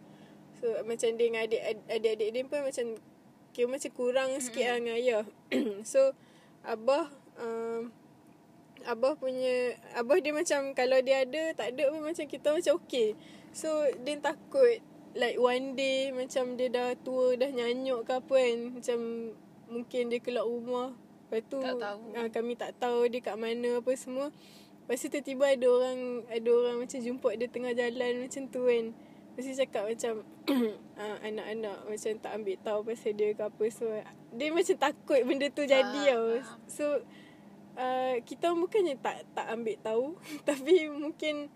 [0.60, 2.86] So macam dia dengan adik adik-adik dia pun macam
[3.52, 5.24] kira macam kurang sikit lah dengan ayah.
[5.92, 6.16] so
[6.66, 7.92] abah um,
[8.86, 13.16] abah punya abah dia macam kalau dia ada tak ada pun macam kita macam okey.
[13.56, 13.70] So
[14.04, 14.84] dia takut
[15.16, 19.00] like one day macam dia dah tua dah nyanyuk ke apa kan macam
[19.72, 20.92] mungkin dia keluar rumah
[21.26, 22.02] lepas tu Tak tahu.
[22.14, 24.30] ah, kami tak tahu dia kat mana apa semua.
[24.86, 28.86] Lepas tu tiba-tiba ada orang Ada orang macam jumpa dia tengah jalan macam tu kan.
[28.94, 30.14] Lepas tu cakap macam
[31.02, 33.66] ah, Anak-anak macam tak ambil tahu pasal dia ke apa.
[33.74, 33.86] So
[34.32, 36.28] dia macam takut benda tu jadi Faham, tau.
[36.70, 36.86] So
[37.76, 40.06] uh, kita bukannya tak tak ambil tahu.
[40.48, 41.50] Tapi mungkin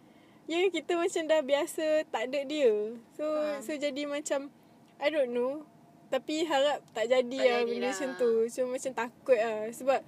[0.49, 2.73] Ya kita macam dah biasa tak ada dia.
[3.13, 3.61] So Faham.
[3.61, 4.49] so jadi macam
[4.97, 5.61] I don't know
[6.09, 7.89] Tapi harap tak jadi Tak lah benda lah.
[7.91, 9.99] macam tu So macam takut lah Sebab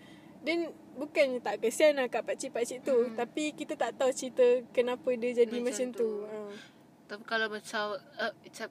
[0.41, 0.53] Dia
[0.93, 3.15] bukannya tak kesian lah kat pakcik-pakcik tu Hmm.
[3.15, 6.11] Tapi kita tak tahu cerita Kenapa dia jadi macam, Macam tu, tu.
[6.23, 6.37] Ha.
[7.07, 7.83] Tapi kalau macam,
[8.17, 8.67] uh, macam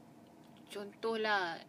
[0.67, 1.61] contohlah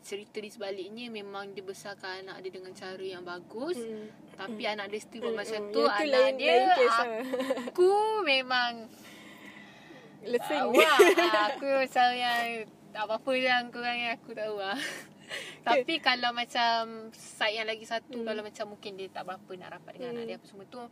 [0.00, 3.76] cerita di sebaliknya memang dia besarkan anak dia dengan cara yang bagus.
[3.76, 4.08] Hmm.
[4.34, 5.70] Tapi anak dia still buat Hmm, macam hmm.
[5.70, 5.82] tu.
[5.82, 7.04] Yang anak lain- dia, lain lah.
[7.68, 7.90] aku
[8.24, 8.72] memang
[10.30, 12.44] Lesing Wah, ah, aku macam yang
[12.94, 14.78] apa-apa yang kurang yang aku tahu lah.
[15.68, 18.26] Tapi kalau macam side yang lagi satu Hmm.
[18.26, 20.16] kalau macam mungkin dia tak berapa nak rapat dengan Hmm.
[20.18, 20.82] anak dia apa semua tu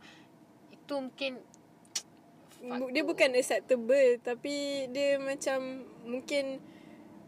[0.71, 1.33] itu mungkin
[2.79, 5.59] Bu- Dia bukan acceptable Tapi dia macam
[6.03, 6.59] Mungkin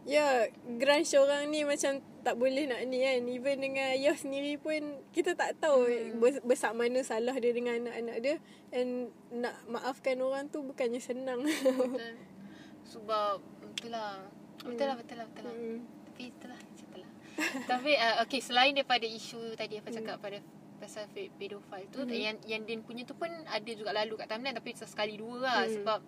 [0.02, 0.50] Ya,
[0.82, 3.22] grunge orang ni macam tak boleh nak ni kan.
[3.22, 6.42] Even dengan ayah sendiri pun kita tak tahu hmm.
[6.42, 8.36] besar mana salah dia dengan anak-anak dia.
[8.74, 11.46] And nak maafkan orang tu bukannya senang.
[11.46, 12.02] Betul.
[12.98, 14.26] Sebab betul lah.
[14.64, 15.54] Betul lah, betul lah, betul lah.
[15.54, 15.78] Hmm.
[16.06, 17.10] Tapi betul lah, betul lah.
[17.70, 20.24] Tapi uh, okay, selain daripada isu tadi apa cakap Hmm.
[20.24, 20.38] pada
[20.78, 24.52] pasal pe- pedofile tu yang yang Din punya tu pun ada juga lalu kat timeline
[24.52, 25.74] tapi sekali dua lah Hmm.
[25.76, 26.00] sebab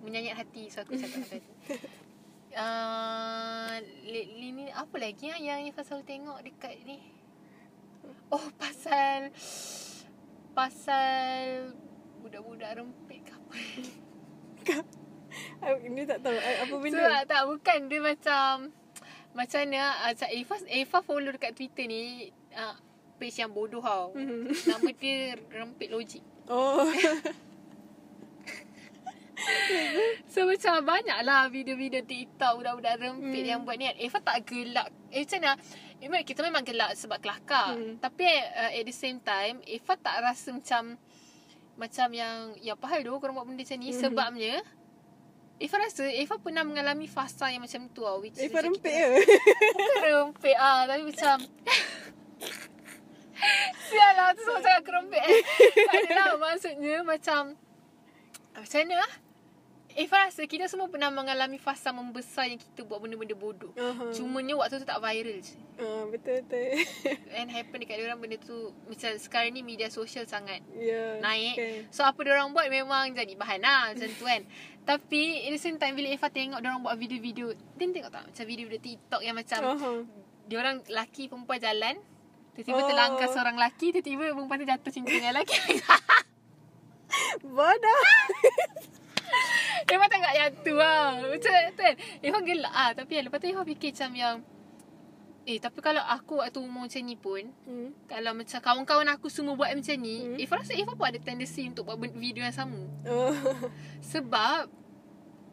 [0.00, 1.50] menyayat hati so aku cakap tadi.
[2.52, 7.00] Uh, lately ni apa lagi ah yang Ifah selalu tengok dekat ni?
[8.28, 9.32] Oh pasal
[10.52, 11.72] pasal
[12.20, 13.56] budak-budak rempit ke apa?
[15.58, 17.02] Aku ni tak tahu a- apa So benda.
[17.02, 18.48] tak, tak bukan dia macam
[19.32, 22.02] macam mana uh, Eva Eva follow dekat Twitter ni
[22.52, 22.76] uh,
[23.16, 24.12] page yang bodoh tau.
[24.12, 24.50] Mhm.
[24.50, 25.16] Nama dia
[25.50, 26.24] Rempit Logik.
[26.46, 26.84] Oh.
[30.28, 33.50] So macam banyak lah video-video TikTok budak-budak rempit Hmm.
[33.50, 33.90] yang buat ni.
[33.90, 34.88] Eva tak gelak.
[35.10, 35.52] Eh macam mana?
[35.98, 37.74] Memang kita memang gelak sebab kelakar.
[37.74, 37.98] Hmm.
[37.98, 40.94] Tapi uh, at the same time, Eva tak rasa macam
[41.74, 43.98] macam yang ya apa hal tu korang buat benda macam ni Hmm.
[43.98, 44.54] sebabnya
[45.58, 48.18] Eva rasa Eva pernah mengalami fasa yang macam tu tau.
[48.18, 49.20] Which rempit kita- ke?
[49.72, 51.36] Bukan rempit ah Tapi macam
[53.86, 55.22] Sial lah Tu sebab cakap kerempit
[55.86, 57.42] Tak adalah Maksudnya macam
[58.52, 59.12] Macam mana lah
[59.92, 63.72] Eva rasa kita semua pernah mengalami fasa membesar yang kita buat benda-benda bodoh.
[63.74, 64.08] Aha.
[64.10, 65.52] Cumanya waktu tu tak viral je.
[65.76, 66.80] Ah, betul betul.
[67.36, 71.20] And happen dekat dia orang benda tu macam sekarang ni media sosial sangat ya.
[71.20, 71.54] naik.
[71.54, 71.72] Kan.
[71.90, 74.42] So apa dia orang buat memang jadi bahan lah macam tu kan.
[74.88, 78.22] Tapi at the same time bila Eva tengok dia orang buat video-video, dia tengok tak
[78.26, 79.90] macam video-video TikTok yang macam Aha.
[80.44, 81.96] dia orang lelaki perempuan jalan
[82.52, 82.88] Tiba-tiba Oh.
[82.90, 85.56] terlangkah seorang lelaki Tiba-tiba perempuan tu jatuh cinta dengan lelaki
[87.46, 88.00] Bodoh.
[89.92, 93.62] Eva tengok yang tu lah Macam tu kan Eva gelak lah Tapi lepas tu Eva
[93.62, 94.36] fikir macam yang
[95.42, 97.90] Eh tapi kalau aku waktu umur macam ni pun Hmm.
[98.06, 100.38] Kalau macam kawan-kawan aku semua buat macam ni Hmm.
[100.38, 103.34] Eva rasa Eva pun ada tendency untuk buat video yang sama Oh.
[104.00, 104.70] Sebab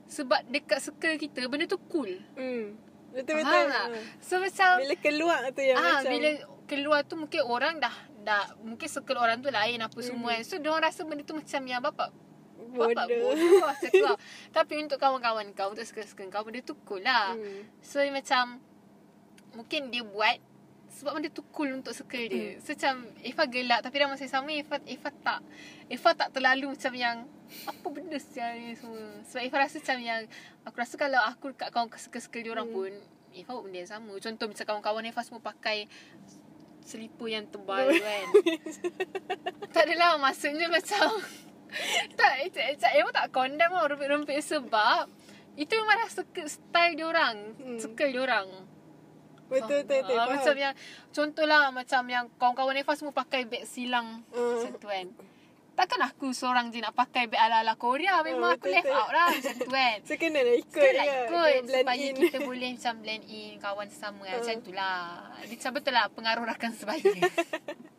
[0.06, 2.78] Sebab dekat circle kita Benda tu cool Hmm.
[3.10, 3.86] Betul Faham tak?
[3.90, 4.02] Ah.
[4.22, 6.30] So macam Bila keluar tu yang ah, macam Bila
[6.64, 10.06] keluar tu mungkin orang dah dah Mungkin circle orang tu lain apa Hmm.
[10.06, 12.14] semua kan So diorang rasa benda tu macam yang bapak
[12.70, 13.34] Bapak bodoh.
[13.34, 14.18] bodoh.
[14.58, 17.64] Tapi untuk kawan-kawan kau Untuk circle-circle kau Benda tu cool lah Hmm.
[17.80, 18.60] So macam
[19.52, 20.38] Mungkin dia buat
[20.92, 22.60] Sebab benda tu cool untuk circle dia Hmm.
[22.60, 25.40] So macam Eva gelak Tapi dalam masa yang sama Eva, Eva tak
[25.88, 27.18] Eva tak terlalu macam yang
[27.64, 30.22] Apa benda sial ni semua Sebab Eva rasa macam yang
[30.64, 32.76] Aku rasa kalau aku kat kawan circle-circle dia orang Hmm.
[32.76, 32.92] pun
[33.32, 35.86] Eva buat benda yang sama Contoh macam kawan-kawan Eva semua pakai
[36.82, 38.26] Selipar yang tebal kan
[39.74, 41.22] Tak adalah maksudnya macam
[42.20, 45.06] Tak Ecak Eva tak condemn lah Rempit-rempit sebab
[45.54, 47.78] Itu memang dah circle, style dia orang Hmm.
[47.78, 48.48] Circle dia orang
[49.48, 50.14] Betul betul betul.
[50.14, 50.36] Ah, faham.
[50.36, 50.74] Macam yang
[51.10, 54.38] Contohlah macam yang Kawan-kawan Eva semua pakai beg silang Ah.
[54.56, 55.08] Macam tu kan
[55.72, 59.00] Takkan aku seorang je nak pakai beg ala-ala Korea Memang Ah, aku betul, left betul.
[59.00, 61.16] out lah Macam tu kan So kena nak ikut lah juga.
[61.16, 62.16] ikut Kena blend Supaya in.
[62.20, 64.62] kita boleh macam blend in Kawan sesama kan Macam Ah.
[64.62, 65.00] tu lah
[65.40, 67.04] Dia macam betul lah Pengaruh rakan sebaya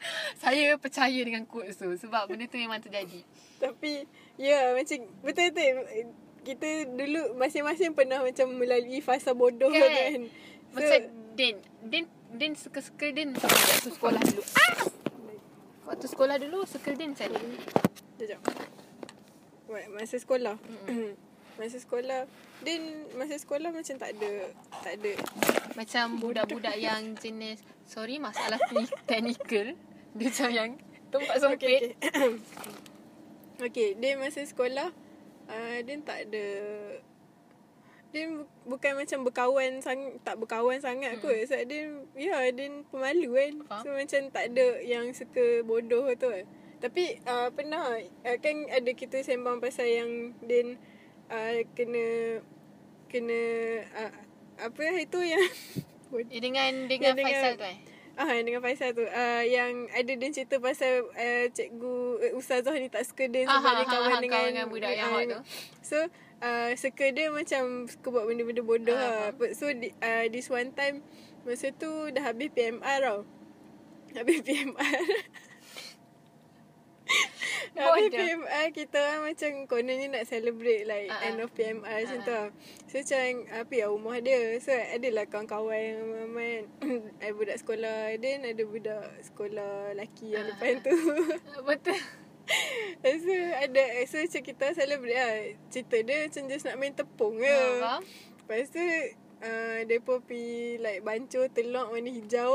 [0.42, 3.20] Saya percaya dengan quotes tu Sebab benda tu memang terjadi
[3.58, 4.04] Tapi
[4.36, 5.74] ya macam betul betul
[6.46, 9.82] kita dulu masing-masing pernah macam melalui fasa bodoh Kan?
[9.90, 10.22] kan.
[10.70, 11.00] So, Macam
[11.34, 14.74] Din Din Din suka-suka Din macam Waktu sekolah dulu ah!
[15.90, 17.30] Waktu sekolah dulu Suka Din macam
[18.16, 18.40] Sekejap.
[19.92, 20.56] Masa sekolah.
[21.56, 24.32] masa sekolah Din masa sekolah macam tak ada
[24.80, 25.12] tak ada
[25.72, 29.76] Macam budak-budak yang jenis Sorry masalah te- technical.
[30.12, 30.70] Dia macam yang
[31.06, 31.54] Tempat sempit.
[31.54, 32.32] Okay, okay.
[33.66, 34.90] okay, dia masa sekolah
[35.46, 36.46] uh, Dia tak ada
[38.10, 41.36] Dia bu- bukan macam berkawan sang, Tak berkawan sangat kot.
[41.46, 43.52] Sebab dia Ya, dia pemalu kan.
[43.68, 43.82] Faham.
[43.82, 46.26] So macam tak ada yang suka bodoh tu.
[46.26, 46.44] Kan
[46.80, 50.10] Tapi uh, pernah uh, Kan ada kita sembang pasal yang
[50.42, 50.74] Din
[51.28, 52.04] uh, kena
[53.06, 53.40] Kena
[53.94, 54.12] uh,
[54.58, 55.42] Apa itu yang
[56.30, 57.78] eh, Dengan dengan Yang dengan- Faisal tu eh?
[58.16, 59.04] Ah dengan Faisal tu.
[59.04, 63.60] Uh, Yang ada dia cerita pasal uh, Cikgu uh, Ustazah ni tak suka dia Sebab
[63.60, 65.38] Ah, dia kawan ah, dengan kawan dengan budak yang hot tu.
[65.84, 65.96] So
[66.40, 69.52] uh, Suka dia macam Suka buat benda-benda bodoh Ah, lah.
[69.52, 71.04] So di, uh, this one time
[71.44, 73.20] Masa tu dah habis PMR tau.
[74.16, 75.02] Habis PMR
[77.76, 78.08] Habis.
[78.10, 81.26] PMR kita orang macam kononnya nak celebrate like Ah, ah.
[81.28, 82.48] end of PMR macam Ah, tu lah.
[82.88, 84.40] So macam apa ya rumah dia.
[84.58, 86.64] So adalah kawan-kawan yang ramai kan.
[87.22, 90.96] Ada budak sekolah dan ada budak sekolah lelaki yang Ah, depan tu.
[91.68, 92.00] Betul
[93.02, 95.34] so ada so macam kita celebrate lah.
[95.66, 97.34] Cerita dia macam just nak main tepung.
[97.42, 98.02] Ah, faham?
[98.46, 98.78] Lepas tu
[99.42, 102.54] uh, Mereka pergi like bancuh telur warna hijau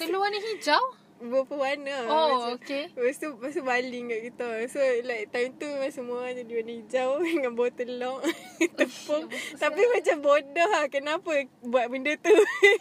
[0.00, 0.80] Telur warna hijau?
[1.22, 2.90] Beberapa warna Oh, macam, okay.
[2.90, 6.72] Lepas tu, lepas tu baling kat kita So like time tu semua orang jadi warna
[6.76, 8.18] hijau Dengan bau telur
[8.78, 11.30] Tepung Tapi macam bodoh lah Kenapa
[11.62, 12.34] buat benda tu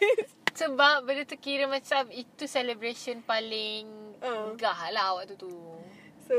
[0.62, 3.88] Sebab benda tu kira macam itu celebration paling
[4.22, 4.54] Ah.
[4.54, 5.50] gah lah waktu tu.
[6.26, 6.36] So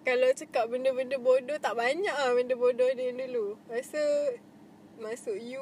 [0.00, 4.06] kalau cakap benda-benda bodoh Tak banyak lah benda bodoh dia dulu Lepas tu
[4.96, 5.60] Masuk you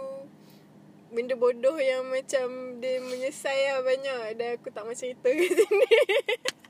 [1.14, 5.88] Benda bodoh yang macam Dia menyesai lah banyak Dan aku tak mau cerita kat sini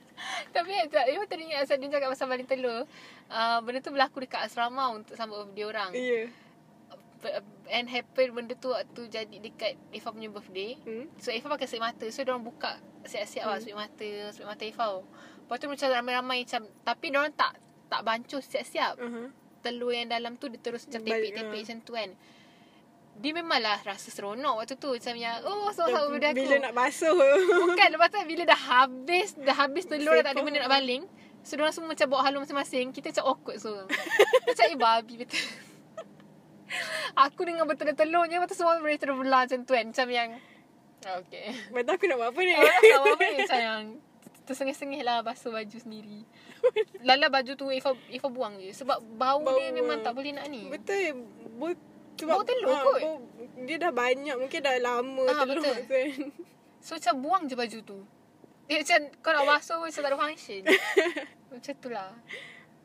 [0.54, 2.88] Tapi tak, you teringat Asal dia cakap pasal baling telur.
[3.28, 5.90] Uh, benda tu berlaku dekat asrama untuk sambut birthday orang.
[5.92, 6.26] Ya yeah.
[7.72, 10.76] And happen benda tu waktu jadi dekat Ifa punya birthday.
[10.85, 11.09] hmm?
[11.16, 12.76] So Ifa pakai slip mata So diorang buka
[13.09, 17.57] Siap-siap lah slip mata Slip mata Ifa Lepas tu macam ramai-ramai macam Tapi diorang tak
[17.88, 19.33] Tak bancuh siap-siap uh-huh.
[19.64, 21.64] Telur yang dalam tu Dia terus macam tepik-tepik ah.
[21.64, 22.11] macam tu kan
[23.14, 24.90] Dia memanglah rasa seronok waktu tu.
[24.90, 26.38] Macam yang Oh sama-sama benda aku.
[26.42, 27.14] Bila nak basuh.
[27.70, 31.03] Bukan lepas tu bila dah habis Dah habis telur dah tak ada benda nak baling.
[31.44, 32.90] So diorang semua macam bawa halu masing-masing.
[32.90, 33.70] Kita macam awkward so
[34.48, 35.44] Macam eh babi betul.
[37.14, 39.87] Aku dengan betul telurnya Lepas tu semua boleh terbelah macam tu kan.
[39.88, 40.31] Macam yang
[41.05, 41.53] Okay.
[41.53, 42.53] Tu aku nak buat apa ni?
[42.57, 43.37] Orang tak tahu apa ni?
[43.44, 43.83] Macam yang
[44.44, 46.24] Tersengih-sengih lah Basuh baju sendiri.
[47.05, 48.72] Lala baju tu Ifa, Ifa buang je.
[48.72, 50.68] Sebab bau, Bau, dia memang tak boleh nak ni.
[50.68, 51.29] Betul
[52.20, 53.00] Bau, Bau telur kot.
[53.00, 53.16] bau,
[53.61, 55.74] Dia dah banyak Mungkin dah lama Ah, telur betul.
[55.74, 56.09] tu kan.
[56.79, 57.98] So macam buang je baju tu.
[58.64, 60.62] Dia macam Kau nak basuh Macam tak ada function.
[61.53, 62.11] Macam tu lah.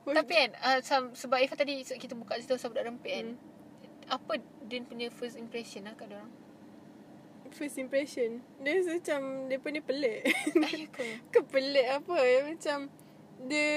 [0.05, 4.17] Tapi kan uh, macam, Sebab Ifa tadi Kita buka cerita pasal budak rempit kan Hmm.
[4.17, 6.29] Apa Din punya first impression lah kat orang?
[7.49, 8.41] First impression?
[8.57, 10.21] Dia macam Dia pun dia pelik.
[10.59, 11.05] Ayah ke?
[11.29, 12.15] Ke pelik apa?
[12.19, 12.39] Ya?
[12.43, 12.77] Macam
[13.43, 13.69] Dia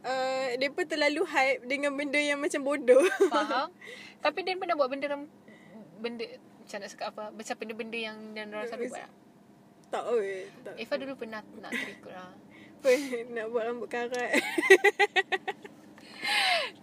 [0.00, 3.02] uh, Dia pun terlalu hype Dengan benda yang macam bodoh.
[3.28, 3.70] Faham
[4.18, 5.30] Tapi Din pernah buat benda rem,
[6.02, 6.24] Benda
[6.62, 9.00] Macam nak cakap apa Macam benda-benda yang Dan orang selalu buat?
[9.00, 9.10] Tak?
[9.88, 10.74] Tak oi tak.
[10.76, 12.32] Eva dulu pernah nak terikut lah.
[13.34, 14.30] Nak buat rambut karat.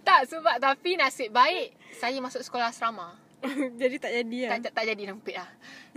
[0.06, 3.14] Tak sebab Tapi nasib baik Saya masuk sekolah asrama.
[3.80, 4.50] Jadi tak jadi lah.
[4.58, 5.50] Tak, tak, tak jadi rempit lah.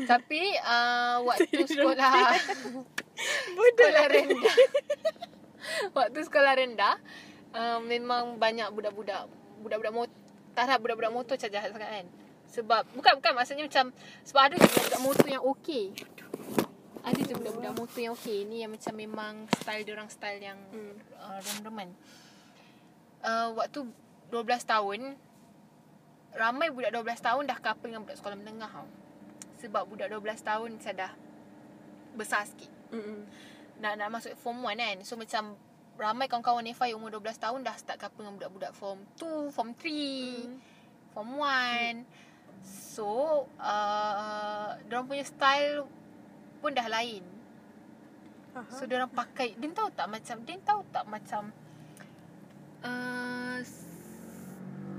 [0.06, 2.14] Tapi uh, Waktu sekolah
[3.58, 4.56] Sekolah rendah.
[5.98, 6.96] Waktu sekolah rendah
[7.58, 9.26] uh, Memang banyak budak-budak
[9.66, 10.29] Budak-budak motor
[10.60, 12.06] Tak lah budak-budak motor macam jahat sangat kan
[12.52, 13.96] Sebab Bukan bukan maksudnya macam
[14.28, 15.84] Sebab ada je budak-budak motor yang okey
[17.00, 20.60] Ada je budak-budak motor yang okey Ni yang macam memang Style dia orang style yang
[20.68, 21.00] Hmm.
[21.16, 21.96] uh, Rem-reman
[23.24, 24.36] uh, Waktu 12
[24.68, 25.00] tahun
[26.36, 28.88] Ramai budak 12 tahun Dah couple dengan budak sekolah menengah tau
[29.64, 31.12] Sebab budak 12 tahun Macam dah
[32.20, 33.22] Besar sikit Mm-mm.
[33.80, 34.98] nak nak masuk form 1 kan.
[35.08, 35.56] So macam
[36.00, 39.76] ramai kawan-kawan Nefa yang umur 12 tahun dah start couple dengan budak-budak form 2, form
[39.76, 40.58] 3, Hmm.
[41.12, 42.08] form 1.
[42.64, 43.08] So,
[43.60, 45.88] uh, diorang punya style
[46.64, 47.24] pun dah lain.
[48.56, 48.72] Aha.
[48.72, 51.52] So, diorang pakai, Din tahu tak macam, Din tahu tak macam
[52.84, 53.60] uh,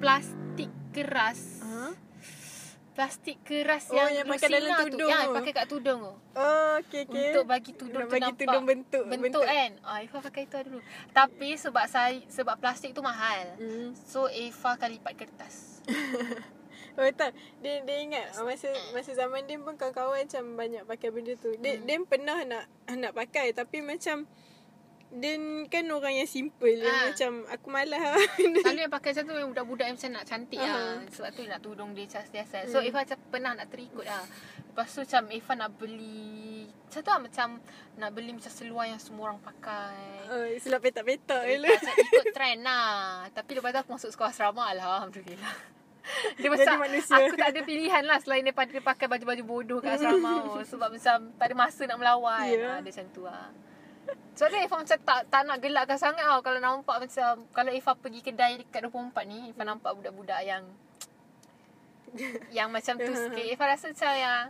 [0.01, 1.65] plastik keras.
[1.65, 2.10] Ha?
[2.91, 5.07] Plastik keras Oh, yang, yang pakai dalam singa tudung tu.
[5.09, 5.33] Ya, tu.
[5.33, 6.13] pakai kat tudung tu.
[6.33, 9.45] Oh okay okay Untuk bagi tudung Nak tu bagi nampak tudung bentuk bentuk, bentuk.
[9.45, 9.71] kan.
[9.81, 10.81] Ah, Eva pakai tu dulu.
[11.11, 13.57] Tapi sebab saya sebab plastik tu mahal.
[13.57, 13.95] Hmm.
[13.97, 15.55] So Eva akan lipat kertas.
[16.93, 17.31] Oh tak
[17.63, 21.79] Dia, dia ingat Masa masa zaman dia pun Kawan-kawan macam Banyak pakai benda tu Dia,
[21.79, 21.87] Hmm.
[21.87, 24.27] dia pernah nak Nak pakai Tapi macam
[25.11, 25.35] Dia
[25.67, 27.05] kan orang yang simple Yang Ah.
[27.11, 28.15] macam Aku malas lah
[28.63, 30.71] Selalu yang pakai macam tu budak-budak yang macam nak cantik Aha.
[30.71, 30.91] lah.
[31.11, 32.63] Sebab tu nak tudung dia macam siasat.
[32.67, 32.87] So Hmm.
[32.87, 34.23] Eva macam pernah nak terikut lah.
[34.63, 36.39] Lepas tu macam Eva nak beli
[36.81, 37.49] macam tu lah macam
[37.97, 39.99] nak beli macam seluar yang semua orang pakai.
[40.29, 42.91] oh, Selap petak-petak je lah macam ikut trend lah.
[43.31, 45.55] Tapi lepas tu aku masuk sekolah asrama Alhamdulillah.
[46.33, 47.15] Dia Jadi macam manusia.
[47.15, 50.55] aku tak ada pilihan lah selain daripada dia pakai baju-baju bodoh kat asrama.
[50.71, 52.43] Sebab macam tak ada masa nak melawan.
[52.45, 52.55] Ya.
[52.57, 52.71] Yeah.
[52.73, 53.47] Ha, dia macam tu lah.
[54.41, 58.21] So Eva macam tak tak nak gelakkan sangat tau kalau nampak macam kalau Eva pergi
[58.25, 60.65] kedai dekat 24 ni Eva nampak budak-budak yang
[62.57, 63.45] yang macam tu sikit.
[63.45, 64.49] Eva rasa macam yang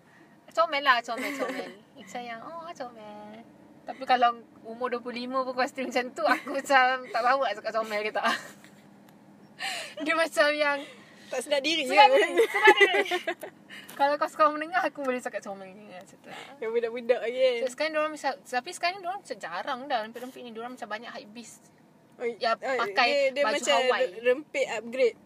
[0.55, 1.71] comel lah, comel, comel.
[1.99, 3.43] Macam yang oh comel.
[3.83, 4.31] Tapi kalau
[4.63, 8.11] umur 25 pun kau still macam tu aku macam tak tahu nak cakap comel ke
[8.15, 8.27] tak.
[10.07, 10.79] Dia macam yang
[11.31, 12.33] Tak sedap diri diri, sedap diri.
[14.01, 16.57] Kalau kau sekolah menengah aku boleh cakap comel ni macam tu lah.
[16.57, 20.51] Yang budak-budak kan So, sekarang diorang misal, tapi sekarang diorang macam jarang dah rempit-rempit ni.
[20.51, 21.61] Diorang macam banyak hype beast.
[22.17, 24.11] oh, Ya, pakai dia, dia baju macam Hawaii.
[24.19, 25.19] rempit upgrade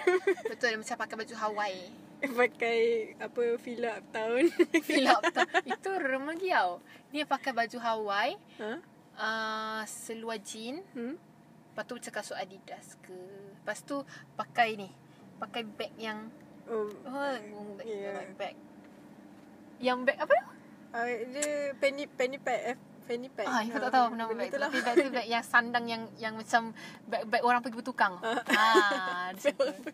[0.48, 1.84] Betul, dia macam pakai baju Hawaii.
[2.22, 2.80] Pakai
[3.18, 4.46] Apa Fila uptown
[4.80, 5.42] Feel up tau.
[5.74, 6.80] Itu rem lagi tau.
[7.10, 8.72] Dia pakai baju Hawaii, Ha?
[9.12, 11.20] uh, seluar jean, Hmm?
[11.68, 13.12] lepas tu macam kasut Adidas ke.
[13.58, 14.00] Lepas tu
[14.32, 14.88] pakai ni,
[15.36, 16.28] pakai bag yang
[16.72, 17.36] Oh, Oh,
[17.84, 18.16] Yeah.
[18.16, 18.32] yeah.
[18.34, 18.54] bag.
[19.78, 20.46] Yang bag apa tu?
[20.92, 23.44] uh, dia penny penny pad eh, penny pad.
[23.44, 24.68] Ah, Ah, tak tahu nama benda bag tu lah.
[24.68, 26.70] Tapi bag tu bag yang sandang yang yang macam
[27.04, 28.14] bag-bag orang pergi bertukang.
[28.22, 28.40] Ah.
[28.48, 29.26] ah.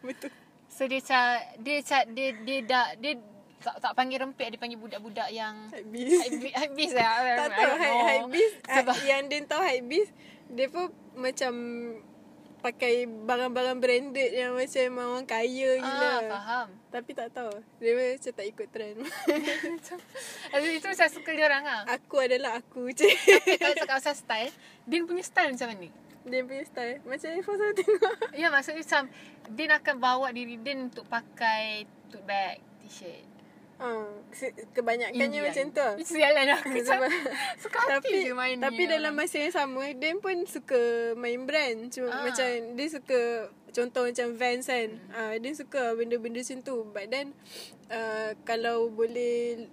[0.06, 0.30] Betul.
[0.68, 1.22] So dia macam
[1.58, 3.12] dia macam dia dia dah dia
[3.58, 6.30] tak tak panggil rempit dia panggil budak-budak yang Habis.
[6.30, 7.10] habis habis lah.
[7.42, 8.54] tak tahu hype hype beast
[9.02, 10.12] yang dia tahu hype beast
[10.46, 10.86] dia pun
[11.18, 11.52] macam
[12.58, 16.10] pakai barang-barang branded yang macam orang kaya gila.
[16.10, 16.68] ah, faham.
[16.90, 17.54] Tapi tak tahu.
[17.78, 18.98] Dia macam tak ikut trend.
[20.52, 21.82] Habis itu saya suka dia orang ah.
[21.86, 23.06] aku adalah aku je.
[23.46, 24.52] Tapi kalau cakap pasal style,
[24.84, 25.88] dia punya style macam mana?
[26.28, 27.00] dia punya style.
[27.08, 28.16] Macam Ifah selalu tengok.
[28.36, 29.02] Ya maksudnya macam
[29.56, 33.27] dia akan bawa diri dia untuk pakai tote bag, t-shirt.
[33.78, 34.10] Ah,
[34.74, 35.46] kebanyakannya Indian.
[35.46, 35.78] macam tu.
[35.78, 35.94] lah.
[36.02, 37.10] Sialan aku macam Sebab,
[37.62, 38.90] suka hati tapi je main tapi ni.
[38.90, 40.80] dalam masa yang sama dia pun suka
[41.14, 42.26] main brand cuma Ah.
[42.26, 43.20] macam dia suka
[43.70, 45.14] contoh macam Vans kan hmm.
[45.14, 47.30] uh, dia suka benda-benda macam tu but then
[47.86, 49.70] uh, kalau boleh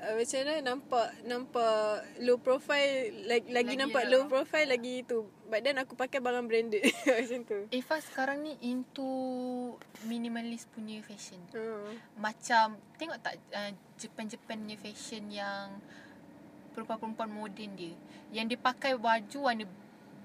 [0.00, 1.76] uh, macam mana nampak nampak
[2.20, 2.90] low profile
[3.24, 4.10] lagi, lagi Lagi nampak lah.
[4.10, 8.54] low profile lagi tu but then aku pakai barang branded macam tu Eva sekarang ni
[8.62, 9.06] into
[10.02, 11.40] minimalist punya fashion.
[11.52, 11.90] uh.
[12.14, 15.78] Macam tengok tak uh, Japan-Japan punya fashion yang
[16.70, 17.94] perempuan-perempuan moden dia.
[18.30, 19.64] Yang dia pakai baju warna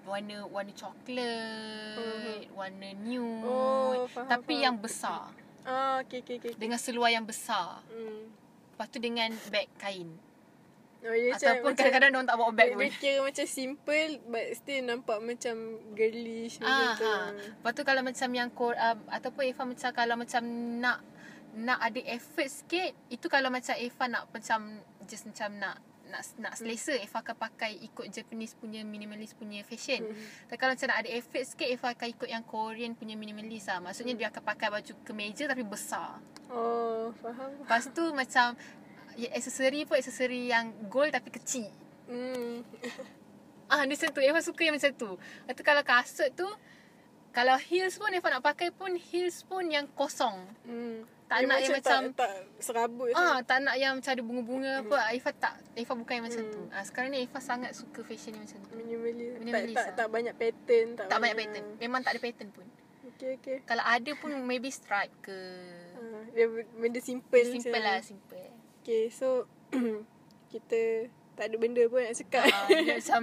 [0.04, 2.52] warna warna coklat, Mhm.
[2.52, 4.66] warna nude, Oh, faham, tapi faham.
[4.66, 5.24] yang besar.
[5.64, 7.80] ah okay okay okay Dengan seluar yang besar.
[7.88, 8.43] hmm.
[8.74, 10.10] Lepas tu dengan beg kain.
[11.00, 12.80] oh, dia macam- Ataupun macam- kadang-kadang orang tak bawa beg pun.
[12.80, 15.56] dia kira macam simple but still nampak macam
[15.92, 17.06] girlish macam Ah, tu.
[17.06, 17.16] ha.
[17.36, 20.42] Lepas tu kalau macam yang kor, uh, ataupun Eva macam kalau macam
[20.80, 21.00] nak
[21.54, 25.78] nak ada effort sikit, itu kalau macam Eva nak macam just macam nak
[26.14, 30.06] nak nak selesa Eva akan pakai ikut Japanese punya minimalist punya fashion.
[30.06, 30.26] Hmm.
[30.46, 33.82] Tapi kalau macam nak ada effort sikit Eva akan ikut yang Korean punya minimalist lah.
[33.82, 36.22] Maksudnya dia akan pakai baju kemeja tapi besar.
[36.54, 37.50] Oh, faham.
[37.66, 38.54] Lepas tu macam
[39.18, 41.74] ya, aksesori pun aksesori yang gold tapi kecil.
[42.06, 42.62] Hmm.
[43.74, 44.22] Ah, dia macam tu.
[44.22, 45.12] Eva suka yang macam tu.
[45.18, 46.46] Lepas tu kalau kasut tu,
[47.34, 50.46] kalau heels pun Eva nak pakai pun heels pun yang kosong.
[50.70, 51.02] Hmm.
[51.34, 53.10] Tak Dia nak yang tak, macam- tak serabut.
[53.12, 54.98] Ah, tak nak yang macam ada bunga-bunga apa.
[55.10, 55.56] Eva tak.
[55.74, 56.54] Eva bukan yang macam Hmm.
[56.54, 56.62] tu.
[56.70, 58.74] Ah, sekarang ni Eva sangat suka fashion yang macam tu.
[58.76, 59.32] Minimalis.
[59.36, 59.96] Minimalis tak, tak, lah.
[59.96, 60.88] tak banyak pattern.
[60.94, 61.66] Tak, Tak banyak pattern.
[61.80, 62.68] Memang tak ada pattern pun.
[63.10, 63.58] Okay, okay.
[63.64, 65.38] Kalau ada pun maybe stripe ke.
[65.96, 67.42] Ah, dia benda simple.
[67.42, 67.82] Simple macam.
[67.82, 68.46] lah, simple.
[68.80, 69.50] Okay, so
[70.54, 72.46] kita tak ada benda pun nak cakap.
[72.46, 73.22] Ah, dia macam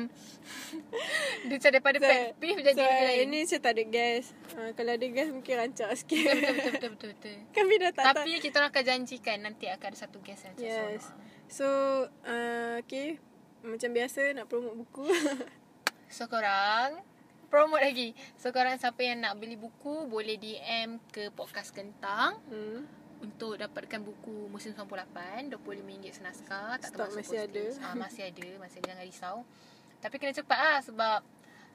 [1.47, 3.23] dia macam daripada So- pet peeve jadi so, benda lain.
[3.27, 4.25] ini macam tak ada gas.
[4.59, 6.25] Ah, kalau ada gas mungkin rancak sikit.
[6.27, 7.37] Betul, betul, betul, betul, betul.
[7.57, 11.07] Kami dah tak Tapi kita orang akan janjikan nanti akan ada satu guest yang Yes.
[11.51, 11.67] So,
[12.27, 13.23] uh, okay.
[13.63, 15.07] Macam biasa nak promote buku.
[16.11, 17.07] So korang
[17.55, 23.00] Promote lagi So korang siapa yang nak beli buku Boleh DM ke Podcast Kentang hmm.
[23.21, 27.63] Untuk dapatkan buku Musim 98 RM25 senaskah Tak termasuk masih ada.
[27.63, 27.83] postage.
[27.83, 29.37] ah, Masih ada Masih ada jangan risau
[29.99, 31.21] Tapi kena cepat lah Sebab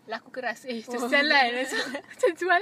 [0.06, 0.98] Laku keras Eh Oh.
[0.98, 1.08] oh.
[1.08, 2.62] jalan macam, macam jual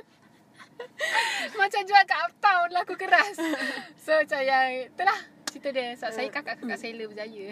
[1.60, 3.36] Macam jual kat uptown Laku keras
[3.98, 7.48] So macam yang Itulah Cerita dia Sebab saya kakak-kakak seller berjaya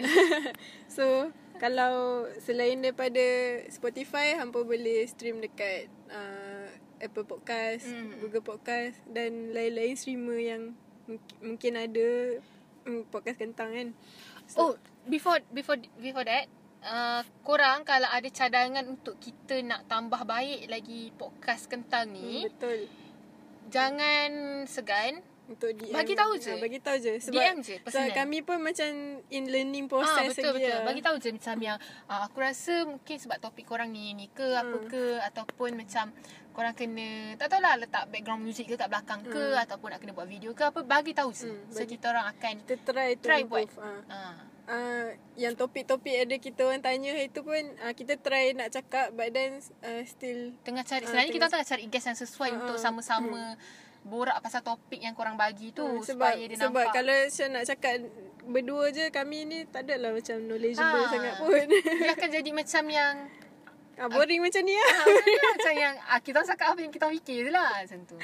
[0.96, 3.22] So, kalau selain daripada
[3.68, 6.66] Spotify, hampa boleh stream dekat uh,
[6.98, 8.18] Apple Podcast, Hmm.
[8.18, 10.62] Google Podcast dan lain-lain streamer yang
[11.06, 12.08] mungkin, mungkin ada
[12.86, 13.88] mm, podcast kentang kan.
[14.58, 14.74] Oh,
[15.06, 16.46] before before before that,
[16.82, 22.46] uh, korang kalau ada cadangan untuk kita nak tambah baik lagi podcast kentang Hmm, ni,
[22.46, 22.86] betul.
[23.70, 24.30] jangan
[24.66, 25.22] segan.
[25.44, 25.90] Untuk DM.
[25.90, 26.48] Bagi tahu je.
[26.48, 27.12] Ah, bagi tahu je.
[27.18, 28.14] Sebab, DM je, sebab personal.
[28.14, 28.88] kami pun macam
[29.28, 30.70] in learning Ah, process betul lagi betul.
[30.70, 30.82] lah.
[30.84, 34.46] Bagi tahu je macam yang uh, aku rasa mungkin sebab topik korang ni ni ke
[34.46, 34.86] apa Hmm.
[34.86, 36.14] ke ataupun macam
[36.48, 39.62] korang kena tak tahulah letak background music ke kat belakang ke Hmm.
[39.62, 41.48] ataupun nak kena buat video ke apa bagi tahu je.
[41.48, 43.72] Hmm, So bagi- kita orang akan Kita try to Try improve.
[43.76, 43.98] Ah.
[44.08, 44.34] uh,
[44.68, 49.28] uh, yang topik-topik ada kita orang tanya itu pun uh, kita try nak cakap but
[49.28, 52.56] then uh, still Tengah cari Ah, Sebenarnya kita tengah- tengah cari guest yang sesuai Ah,
[52.56, 53.58] Untuk sama-sama
[54.02, 57.48] Borak pasal topik yang korang bagi tu uh, sebab Supaya dia sebab nampak kalau saya
[57.48, 57.94] nak cakap
[58.42, 61.08] berdua je kami ni tak adalah macam knowledgeable Ah.
[61.08, 61.62] sangat pun.
[62.02, 63.14] Dia akan jadi macam yang
[63.94, 64.90] ah, boring macam ni lah.
[64.98, 68.18] ah, dia Macam yang ah, Kita cakap apa yang kita fikir je lah Macam tu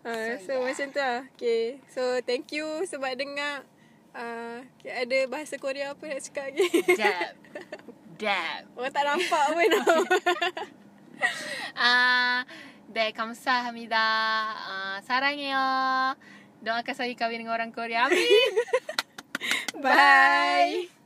[0.00, 0.60] Ah, So, so yeah.
[0.66, 1.18] macam tu lah.
[1.30, 1.64] Okay.
[1.86, 3.62] So thank you sebab dengar
[4.10, 6.66] uh, ada bahasa Korea apa nak cakap lagi.
[6.90, 7.32] Dab
[8.20, 9.70] Dab Orang tak nampak pun.
[11.76, 12.48] Ah,
[12.89, 16.15] 네 감사합니다 아, 사랑해요
[16.65, 18.25] Doakan saya kahwin dengan orang Korea Amin
[19.81, 20.98] Bye.